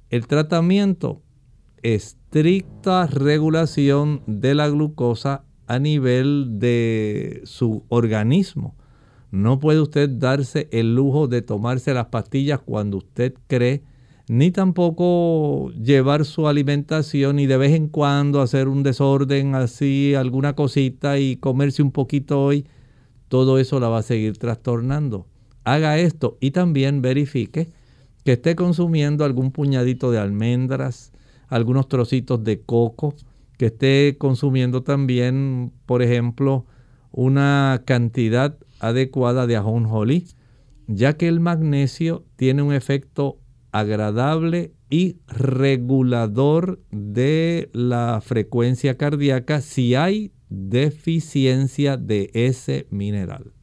[0.09, 1.21] El tratamiento,
[1.83, 8.75] estricta regulación de la glucosa a nivel de su organismo.
[9.31, 13.83] No puede usted darse el lujo de tomarse las pastillas cuando usted cree
[14.27, 20.53] ni tampoco llevar su alimentación y de vez en cuando hacer un desorden así, alguna
[20.53, 22.65] cosita y comerse un poquito hoy,
[23.27, 25.27] todo eso la va a seguir trastornando.
[25.65, 27.69] Haga esto y también verifique
[28.23, 31.11] que esté consumiendo algún puñadito de almendras,
[31.47, 33.15] algunos trocitos de coco,
[33.57, 36.65] que esté consumiendo también, por ejemplo,
[37.11, 40.27] una cantidad adecuada de ajonjolí,
[40.87, 43.39] ya que el magnesio tiene un efecto
[43.71, 53.54] agradable y regulador de la frecuencia cardíaca si hay deficiencia de ese mineral.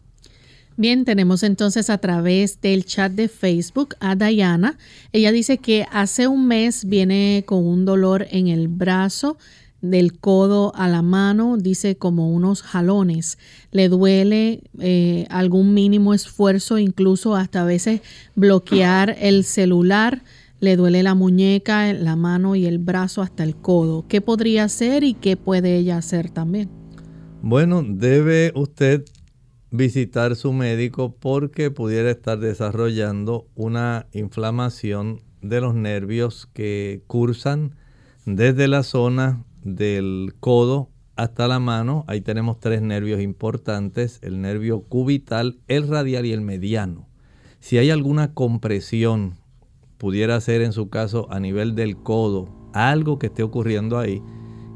[0.76, 4.78] Bien, tenemos entonces a través del chat de Facebook a Diana.
[5.12, 9.36] Ella dice que hace un mes viene con un dolor en el brazo,
[9.82, 13.36] del codo a la mano, dice como unos jalones.
[13.72, 18.00] Le duele eh, algún mínimo esfuerzo, incluso hasta a veces
[18.34, 20.22] bloquear el celular.
[20.60, 24.06] Le duele la muñeca, la mano y el brazo hasta el codo.
[24.06, 26.70] ¿Qué podría hacer y qué puede ella hacer también?
[27.42, 29.04] Bueno, debe usted
[29.72, 37.74] visitar su médico porque pudiera estar desarrollando una inflamación de los nervios que cursan
[38.26, 42.04] desde la zona del codo hasta la mano.
[42.06, 47.08] Ahí tenemos tres nervios importantes, el nervio cubital, el radial y el mediano.
[47.58, 49.38] Si hay alguna compresión,
[49.96, 54.22] pudiera ser en su caso a nivel del codo, algo que esté ocurriendo ahí,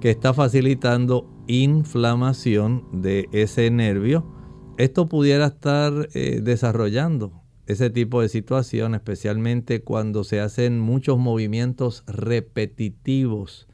[0.00, 4.35] que está facilitando inflamación de ese nervio,
[4.78, 12.04] esto pudiera estar eh, desarrollando ese tipo de situación, especialmente cuando se hacen muchos movimientos
[12.06, 13.66] repetitivos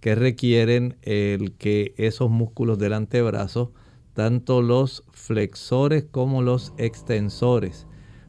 [0.00, 3.72] que requieren el que esos músculos del antebrazo,
[4.12, 7.86] tanto los flexores como los extensores,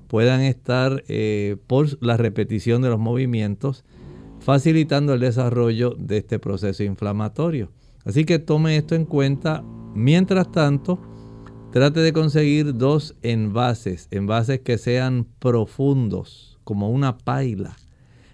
[0.07, 3.83] puedan estar eh, por la repetición de los movimientos,
[4.39, 7.71] facilitando el desarrollo de este proceso inflamatorio.
[8.03, 9.63] Así que tome esto en cuenta.
[9.95, 10.99] Mientras tanto,
[11.75, 17.75] trate de conseguir dos envases, envases que sean profundos, como una paila.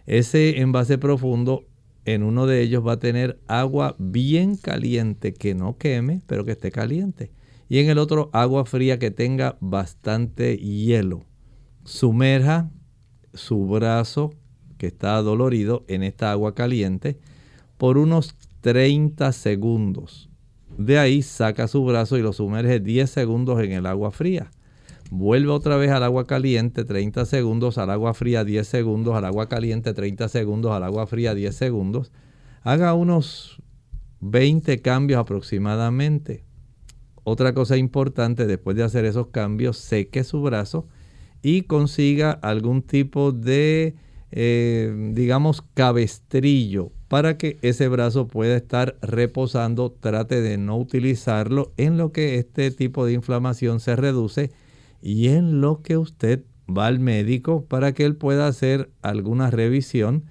[0.05, 1.65] Ese envase profundo
[2.05, 6.51] en uno de ellos va a tener agua bien caliente que no queme, pero que
[6.51, 7.31] esté caliente.
[7.67, 11.25] Y en el otro agua fría que tenga bastante hielo.
[11.83, 12.69] Sumerja
[13.33, 14.35] su brazo
[14.77, 17.17] que está dolorido en esta agua caliente
[17.79, 20.30] por unos 30 segundos.
[20.85, 24.49] De ahí saca su brazo y lo sumerge 10 segundos en el agua fría.
[25.11, 29.47] Vuelve otra vez al agua caliente 30 segundos, al agua fría 10 segundos, al agua
[29.47, 32.11] caliente 30 segundos, al agua fría 10 segundos.
[32.63, 33.61] Haga unos
[34.21, 36.45] 20 cambios aproximadamente.
[37.23, 40.87] Otra cosa importante, después de hacer esos cambios, seque su brazo
[41.43, 43.93] y consiga algún tipo de,
[44.31, 49.91] eh, digamos, cabestrillo para que ese brazo pueda estar reposando.
[49.91, 54.53] Trate de no utilizarlo en lo que este tipo de inflamación se reduce
[55.01, 60.23] y en lo que usted va al médico para que él pueda hacer alguna revisión.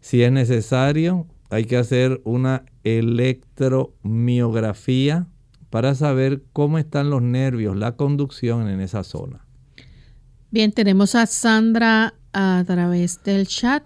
[0.00, 5.28] Si es necesario, hay que hacer una electromiografía
[5.70, 9.46] para saber cómo están los nervios, la conducción en esa zona.
[10.50, 13.84] Bien, tenemos a Sandra a través del chat.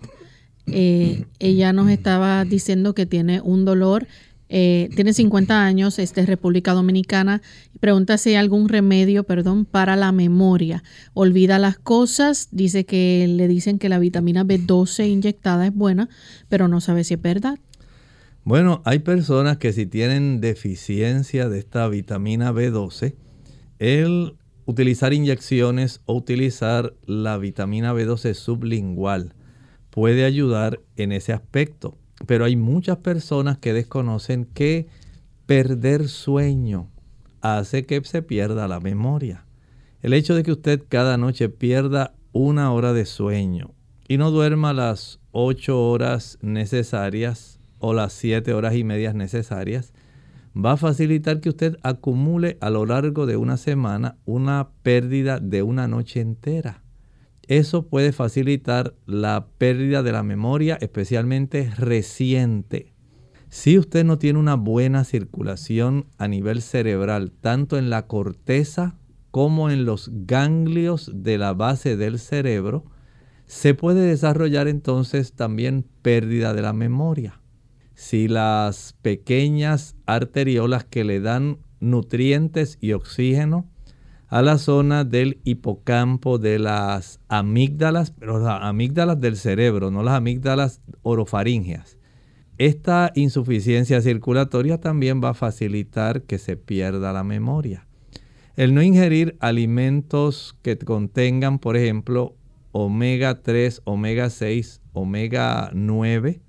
[0.73, 4.07] Eh, ella nos estaba diciendo que tiene un dolor,
[4.49, 7.43] eh, tiene 50 años, es de República Dominicana.
[7.81, 10.83] Pregunta si hay algún remedio, perdón, para la memoria.
[11.14, 16.09] Olvida las cosas, dice que le dicen que la vitamina B12 inyectada es buena,
[16.49, 17.59] pero no sabe si es verdad.
[18.45, 23.14] Bueno, hay personas que si tienen deficiencia de esta vitamina B12,
[23.79, 29.35] el utilizar inyecciones o utilizar la vitamina B12 sublingual
[29.99, 31.99] puede ayudar en ese aspecto.
[32.24, 34.86] Pero hay muchas personas que desconocen que
[35.46, 36.88] perder sueño
[37.40, 39.44] hace que se pierda la memoria.
[40.01, 43.72] El hecho de que usted cada noche pierda una hora de sueño
[44.07, 49.92] y no duerma las ocho horas necesarias o las siete horas y medias necesarias,
[50.57, 55.64] va a facilitar que usted acumule a lo largo de una semana una pérdida de
[55.64, 56.84] una noche entera.
[57.49, 62.94] Eso puede facilitar la pérdida de la memoria, especialmente reciente.
[63.49, 68.99] Si usted no tiene una buena circulación a nivel cerebral, tanto en la corteza
[69.32, 72.84] como en los ganglios de la base del cerebro,
[73.46, 77.40] se puede desarrollar entonces también pérdida de la memoria
[77.99, 83.68] si las pequeñas arteriolas que le dan nutrientes y oxígeno
[84.29, 90.14] a la zona del hipocampo de las amígdalas, pero las amígdalas del cerebro, no las
[90.14, 91.99] amígdalas orofaringeas.
[92.59, 97.87] Esta insuficiencia circulatoria también va a facilitar que se pierda la memoria.
[98.57, 102.35] El no ingerir alimentos que contengan, por ejemplo,
[102.72, 106.43] omega 3, omega 6, omega 9,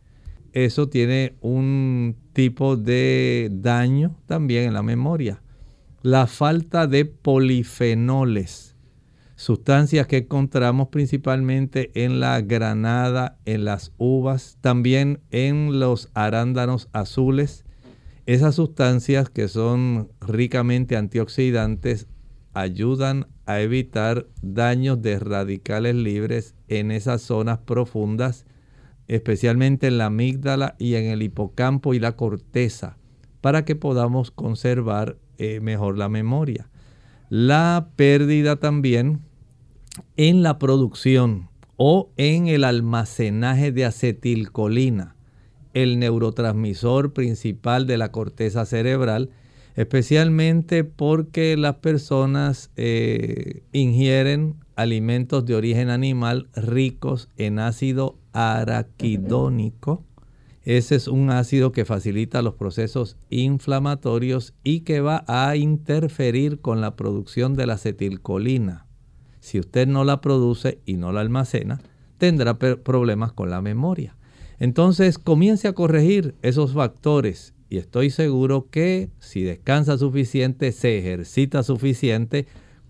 [0.52, 5.44] eso tiene un tipo de daño también en la memoria.
[6.02, 8.76] La falta de polifenoles,
[9.36, 17.66] sustancias que encontramos principalmente en la granada, en las uvas, también en los arándanos azules.
[18.26, 22.08] Esas sustancias que son ricamente antioxidantes
[22.54, 28.46] ayudan a evitar daños de radicales libres en esas zonas profundas
[29.10, 32.98] especialmente en la amígdala y en el hipocampo y la corteza,
[33.42, 36.70] para que podamos conservar eh, mejor la memoria.
[37.30, 39.22] La pérdida también
[40.18, 45.16] en la producción o en el almacenaje de acetilcolina,
[45.74, 49.30] el neurotransmisor principal de la corteza cerebral,
[49.76, 60.04] especialmente porque las personas eh, ingieren alimentos de origen animal ricos en ácido araquidónico.
[60.64, 66.82] Ese es un ácido que facilita los procesos inflamatorios y que va a interferir con
[66.82, 68.86] la producción de la acetilcolina.
[69.40, 71.80] Si usted no la produce y no la almacena,
[72.18, 74.18] tendrá problemas con la memoria.
[74.60, 81.64] Entonces comience a corregir esos factores y estoy seguro que si descansa suficiente, se ejercita
[81.64, 82.48] suficiente,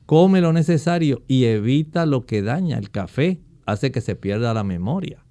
[0.07, 4.63] come lo necesario y evita lo que daña el café, hace que se pierda la
[4.63, 5.23] memoria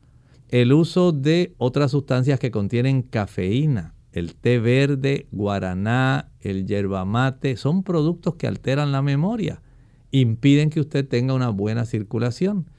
[0.49, 7.57] el uso de otras sustancias que contienen cafeína, el té verde, guaraná, el yerba mate,
[7.57, 9.61] son productos que alteran la memoria,
[10.11, 12.71] impiden que usted tenga una buena circulación.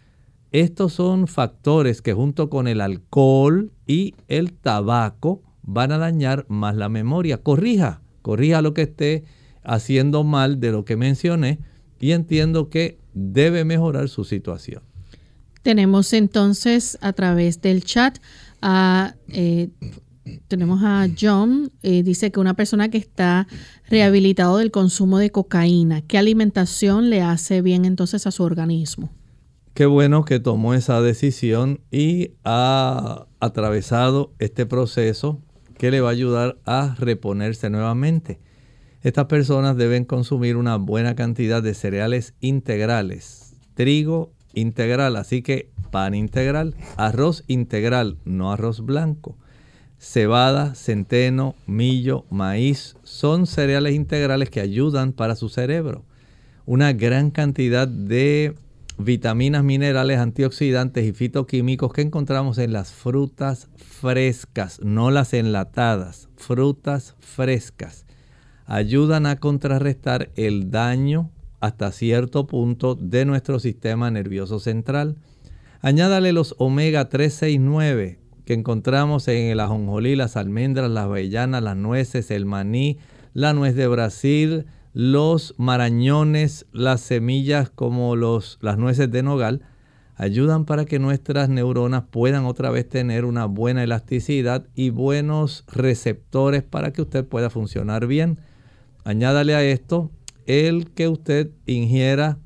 [0.52, 6.76] Estos son factores que junto con el alcohol y el tabaco van a dañar más
[6.76, 7.38] la memoria.
[7.44, 9.26] Corrija, corrija lo que esté
[9.64, 11.60] haciendo mal de lo que mencioné
[12.00, 14.89] y entiendo que debe mejorar su situación.
[15.62, 18.20] Tenemos entonces a través del chat
[18.62, 19.16] a...
[19.30, 19.70] Eh,
[20.48, 23.48] tenemos a John, eh, dice que una persona que está
[23.90, 29.12] rehabilitado del consumo de cocaína, ¿qué alimentación le hace bien entonces a su organismo?
[29.74, 35.42] Qué bueno que tomó esa decisión y ha atravesado este proceso
[35.78, 38.40] que le va a ayudar a reponerse nuevamente.
[39.02, 46.14] Estas personas deben consumir una buena cantidad de cereales integrales, trigo integral, así que pan
[46.14, 49.38] integral, arroz integral, no arroz blanco.
[49.98, 56.06] Cebada, centeno, millo, maíz son cereales integrales que ayudan para su cerebro.
[56.66, 58.56] Una gran cantidad de
[58.98, 67.16] vitaminas, minerales, antioxidantes y fitoquímicos que encontramos en las frutas frescas, no las enlatadas, frutas
[67.20, 68.06] frescas.
[68.66, 75.18] Ayudan a contrarrestar el daño hasta cierto punto de nuestro sistema nervioso central.
[75.82, 82.32] Añádale los omega 369, que encontramos en el ajonjolí, las almendras, las avellanas, las nueces,
[82.32, 82.98] el maní,
[83.34, 89.62] la nuez de Brasil, los marañones, las semillas como los, las nueces de nogal,
[90.16, 96.64] ayudan para que nuestras neuronas puedan otra vez tener una buena elasticidad y buenos receptores
[96.64, 98.40] para que usted pueda funcionar bien.
[99.06, 100.12] Añádale a esto
[100.50, 102.40] el que usted ingiera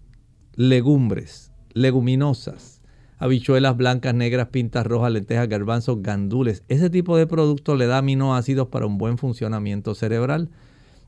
[0.56, 2.82] legumbres, leguminosas,
[3.18, 6.64] habichuelas blancas, negras, pintas rojas, lentejas, garbanzos, gandules.
[6.68, 10.50] Ese tipo de productos le da aminoácidos para un buen funcionamiento cerebral.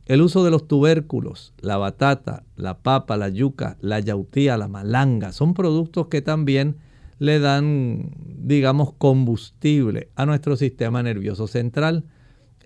[0.05, 5.33] El uso de los tubérculos, la batata, la papa, la yuca, la yautía, la malanga,
[5.33, 6.77] son productos que también
[7.19, 12.05] le dan, digamos, combustible a nuestro sistema nervioso central.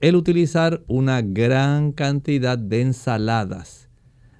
[0.01, 3.89] El utilizar una gran cantidad de ensaladas,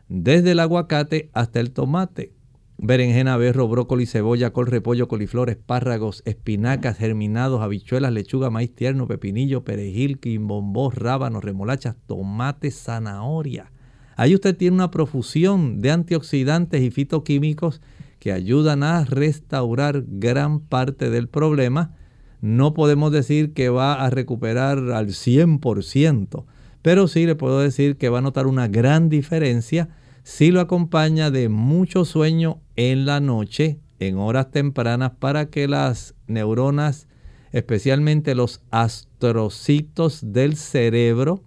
[0.10, 2.34] desde el aguacate hasta el tomate,
[2.80, 9.64] berenjena, berro, brócoli, cebolla, col, repollo, coliflor, espárragos, espinacas, germinados, habichuelas, lechuga, maíz tierno, pepinillo,
[9.64, 13.72] perejil, quimbombó, rábanos, remolachas, tomate, zanahoria.
[14.16, 17.80] Ahí usted tiene una profusión de antioxidantes y fitoquímicos
[18.18, 21.96] que ayudan a restaurar gran parte del problema.
[22.42, 26.46] No podemos decir que va a recuperar al 100%,
[26.82, 29.90] pero sí le puedo decir que va a notar una gran diferencia
[30.30, 36.14] si lo acompaña de mucho sueño en la noche, en horas tempranas, para que las
[36.28, 37.08] neuronas,
[37.52, 41.42] especialmente los astrocitos del cerebro,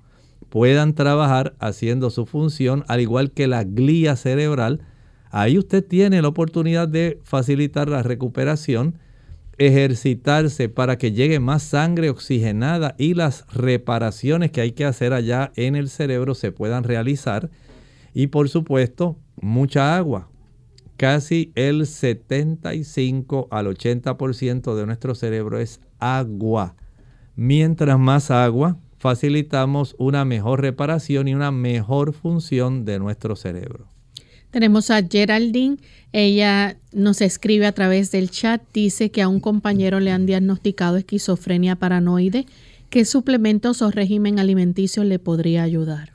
[0.48, 4.80] puedan trabajar haciendo su función, al igual que la glía cerebral.
[5.30, 8.98] Ahí usted tiene la oportunidad de facilitar la recuperación,
[9.58, 15.52] ejercitarse para que llegue más sangre oxigenada y las reparaciones que hay que hacer allá
[15.54, 17.48] en el cerebro se puedan realizar
[18.14, 20.28] y por supuesto, mucha agua.
[20.96, 26.76] Casi el 75 al 80% de nuestro cerebro es agua.
[27.34, 33.88] Mientras más agua, facilitamos una mejor reparación y una mejor función de nuestro cerebro.
[34.52, 35.78] Tenemos a Geraldine,
[36.12, 40.98] ella nos escribe a través del chat, dice que a un compañero le han diagnosticado
[40.98, 42.46] esquizofrenia paranoide.
[42.90, 46.11] ¿Qué suplementos o régimen alimenticio le podría ayudar?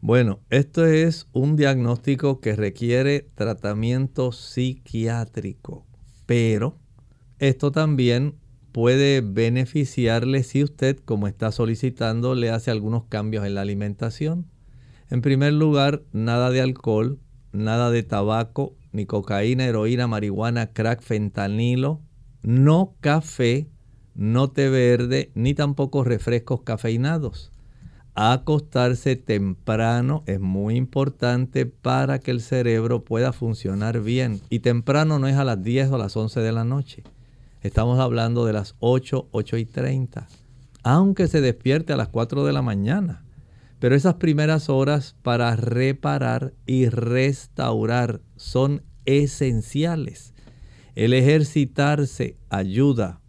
[0.00, 5.86] Bueno, esto es un diagnóstico que requiere tratamiento psiquiátrico,
[6.24, 6.78] pero
[7.40, 8.36] esto también
[8.70, 14.46] puede beneficiarle si usted, como está solicitando, le hace algunos cambios en la alimentación.
[15.10, 17.18] En primer lugar, nada de alcohol,
[17.50, 22.02] nada de tabaco, ni cocaína, heroína, marihuana, crack, fentanilo,
[22.42, 23.68] no café,
[24.14, 27.50] no té verde, ni tampoco refrescos cafeinados
[28.20, 34.40] acostarse temprano es muy importante para que el cerebro pueda funcionar bien.
[34.50, 37.04] Y temprano no es a las 10 o a las 11 de la noche.
[37.62, 40.26] Estamos hablando de las 8, 8 y 30.
[40.82, 43.24] Aunque se despierte a las 4 de la mañana.
[43.78, 50.34] Pero esas primeras horas para reparar y restaurar son esenciales.
[50.96, 53.20] El ejercitarse ayuda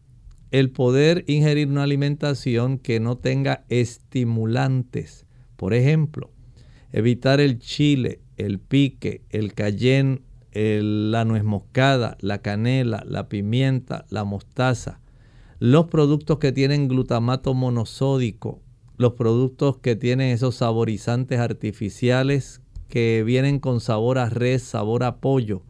[0.52, 5.26] el poder ingerir una alimentación que no tenga estimulantes.
[5.56, 6.32] Por ejemplo,
[6.92, 10.22] evitar el chile, el pique, el cayenne,
[10.54, 15.00] la nuez moscada, la canela, la pimienta, la mostaza,
[15.60, 18.62] los productos que tienen glutamato monosódico,
[18.98, 25.18] los productos que tienen esos saborizantes artificiales que vienen con sabor a res, sabor a
[25.18, 25.62] pollo,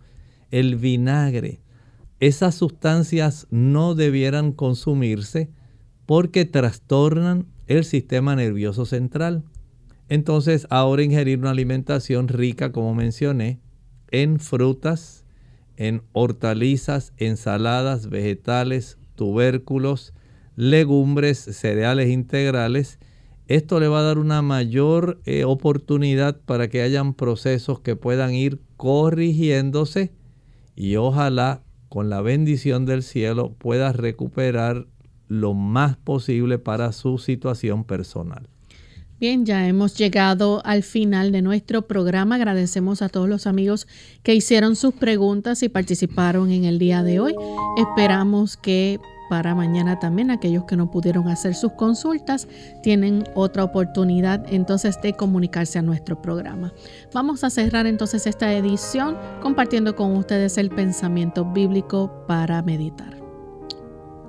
[0.51, 1.59] el vinagre,
[2.19, 5.49] esas sustancias no debieran consumirse
[6.05, 9.43] porque trastornan el sistema nervioso central.
[10.09, 13.59] Entonces, ahora ingerir una alimentación rica, como mencioné,
[14.11, 15.23] en frutas,
[15.77, 20.13] en hortalizas, ensaladas, vegetales, tubérculos,
[20.55, 22.99] legumbres, cereales integrales,
[23.47, 28.33] esto le va a dar una mayor eh, oportunidad para que hayan procesos que puedan
[28.33, 30.11] ir corrigiéndose
[30.75, 34.87] y ojalá con la bendición del cielo pueda recuperar
[35.27, 38.47] lo más posible para su situación personal.
[39.19, 42.35] Bien, ya hemos llegado al final de nuestro programa.
[42.35, 43.85] Agradecemos a todos los amigos
[44.23, 47.35] que hicieron sus preguntas y participaron en el día de hoy.
[47.75, 48.97] Esperamos que
[49.29, 52.47] para mañana también aquellos que no pudieron hacer sus consultas
[52.81, 56.73] tienen otra oportunidad entonces de comunicarse a nuestro programa.
[57.13, 63.17] Vamos a cerrar entonces esta edición compartiendo con ustedes el pensamiento bíblico para meditar.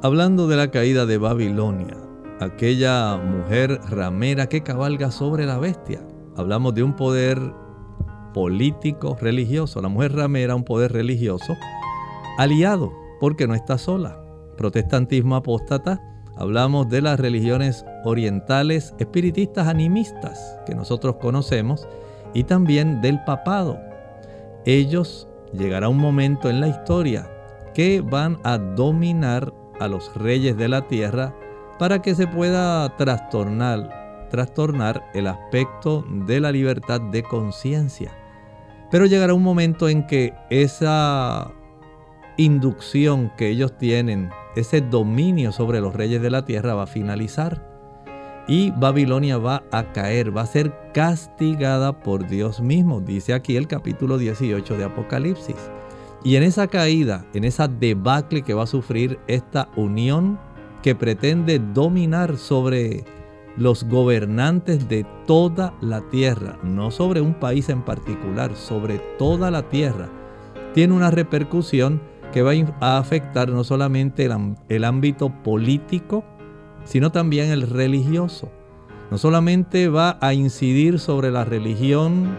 [0.03, 1.97] Hablando de la caída de Babilonia,
[2.41, 7.39] aquella mujer ramera que cabalga sobre la bestia, hablamos de un poder
[8.35, 11.57] político religioso, la mujer ramera un poder religioso
[12.39, 14.20] aliado porque no está sola
[14.61, 16.03] protestantismo apóstata
[16.37, 21.89] hablamos de las religiones orientales espiritistas animistas que nosotros conocemos
[22.35, 23.81] y también del papado.
[24.67, 27.27] Ellos llegará un momento en la historia
[27.73, 29.51] que van a dominar
[29.81, 31.35] a los reyes de la tierra
[31.79, 38.13] para que se pueda trastornar, trastornar el aspecto de la libertad de conciencia.
[38.91, 41.51] Pero llegará un momento en que esa
[42.37, 47.69] inducción que ellos tienen, ese dominio sobre los reyes de la tierra va a finalizar.
[48.49, 53.69] Y Babilonia va a caer, va a ser castigada por Dios mismo, dice aquí el
[53.69, 55.71] capítulo 18 de Apocalipsis.
[56.25, 60.39] Y en esa caída, en esa debacle que va a sufrir esta unión
[60.83, 63.05] que pretende dominar sobre
[63.57, 69.69] los gobernantes de toda la tierra, no sobre un país en particular, sobre toda la
[69.69, 70.09] tierra,
[70.75, 72.01] tiene una repercusión
[72.33, 74.29] que va a afectar no solamente
[74.69, 76.25] el, ámbito político,
[76.85, 78.51] sino también el religioso.
[79.11, 82.37] No solamente va a incidir sobre la religión,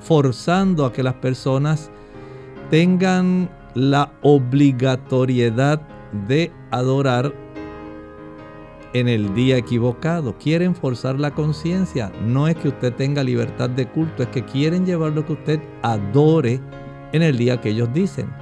[0.00, 1.90] forzando a que las personas
[2.70, 5.80] tengan la obligatoriedad
[6.26, 7.32] de adorar
[8.92, 10.36] en el día equivocado.
[10.38, 12.10] Quieren forzar la conciencia.
[12.24, 15.60] No es que usted tenga libertad de culto, es que quieren llevar lo que usted
[15.82, 16.60] adore
[17.12, 18.39] en el día que ellos dicen.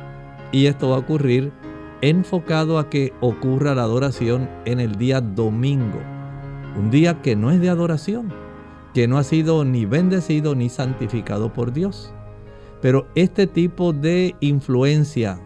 [0.52, 1.52] Y esto va a ocurrir
[2.00, 5.98] enfocado a que ocurra la adoración en el día domingo.
[6.76, 8.32] Un día que no es de adoración,
[8.94, 12.12] que no ha sido ni bendecido ni santificado por Dios.
[12.80, 15.40] Pero este tipo de influencia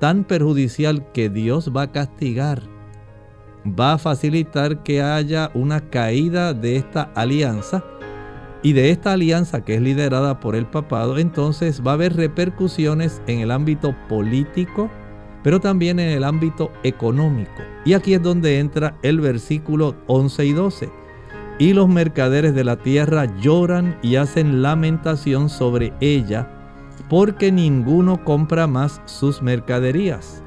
[0.00, 2.62] tan perjudicial que Dios va a castigar,
[3.66, 7.84] va a facilitar que haya una caída de esta alianza.
[8.64, 13.20] Y de esta alianza que es liderada por el papado, entonces va a haber repercusiones
[13.26, 14.90] en el ámbito político,
[15.42, 17.62] pero también en el ámbito económico.
[17.84, 20.88] Y aquí es donde entra el versículo 11 y 12.
[21.58, 26.50] Y los mercaderes de la tierra lloran y hacen lamentación sobre ella
[27.10, 30.43] porque ninguno compra más sus mercaderías.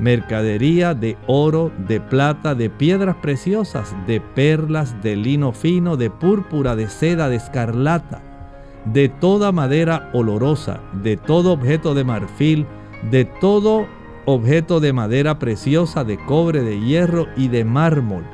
[0.00, 6.74] Mercadería de oro, de plata, de piedras preciosas, de perlas, de lino fino, de púrpura,
[6.74, 8.22] de seda, de escarlata,
[8.86, 12.66] de toda madera olorosa, de todo objeto de marfil,
[13.10, 13.86] de todo
[14.24, 18.24] objeto de madera preciosa, de cobre, de hierro y de mármol.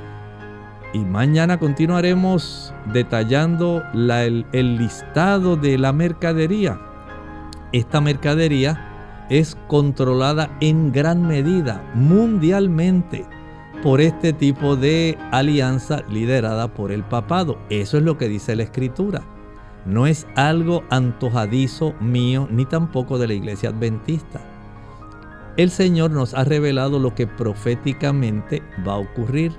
[0.92, 6.78] Y mañana continuaremos detallando el, listado de la mercadería
[7.72, 8.95] esta mercadería
[9.28, 13.24] es controlada en gran medida mundialmente
[13.82, 17.58] por este tipo de alianza liderada por el papado.
[17.70, 19.22] Eso es lo que dice la escritura.
[19.84, 24.40] No es algo antojadizo mío ni tampoco de la iglesia adventista.
[25.56, 29.52] El Señor nos ha revelado lo que proféticamente va a ocurrir.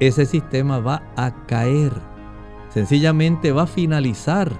[0.00, 1.92] Ese sistema va a caer.
[2.70, 4.50] Sencillamente va a finalizar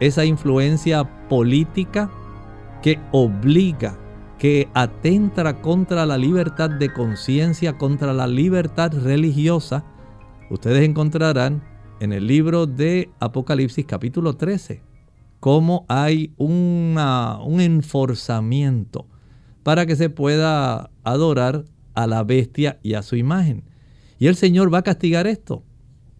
[0.00, 2.10] esa influencia política
[2.84, 3.98] que obliga,
[4.38, 9.86] que atenta contra la libertad de conciencia, contra la libertad religiosa,
[10.50, 11.64] ustedes encontrarán
[12.00, 14.82] en el libro de Apocalipsis capítulo 13
[15.40, 16.98] cómo hay un
[17.58, 19.06] enforzamiento
[19.62, 21.64] para que se pueda adorar
[21.94, 23.64] a la bestia y a su imagen.
[24.18, 25.62] Y el Señor va a castigar esto,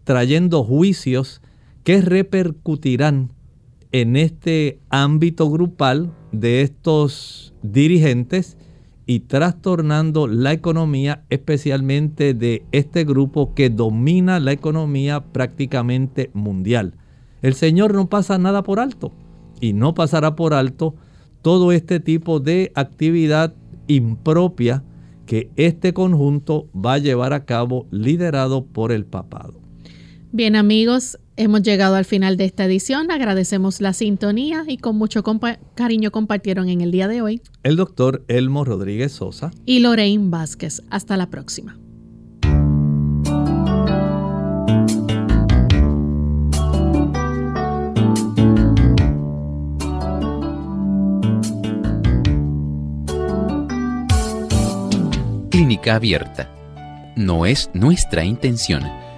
[0.04, 1.42] trayendo juicios
[1.82, 3.34] que repercutirán
[3.94, 8.58] en este ámbito grupal de estos dirigentes
[9.06, 16.94] y trastornando la economía, especialmente de este grupo que domina la economía prácticamente mundial.
[17.40, 19.12] El Señor no pasa nada por alto
[19.60, 20.96] y no pasará por alto
[21.40, 23.54] todo este tipo de actividad
[23.86, 24.82] impropia
[25.24, 29.60] que este conjunto va a llevar a cabo liderado por el papado.
[30.32, 33.10] Bien amigos, hemos llegado al final de esta edición.
[33.10, 35.22] Agradecemos la sintonía y con mucho
[35.74, 40.82] cariño compartieron en el día de hoy el doctor Elmo Rodríguez Sosa y Lorraine Vázquez.
[40.90, 41.78] Hasta la próxima.
[55.50, 56.50] Clínica abierta.
[57.16, 58.82] No es nuestra intención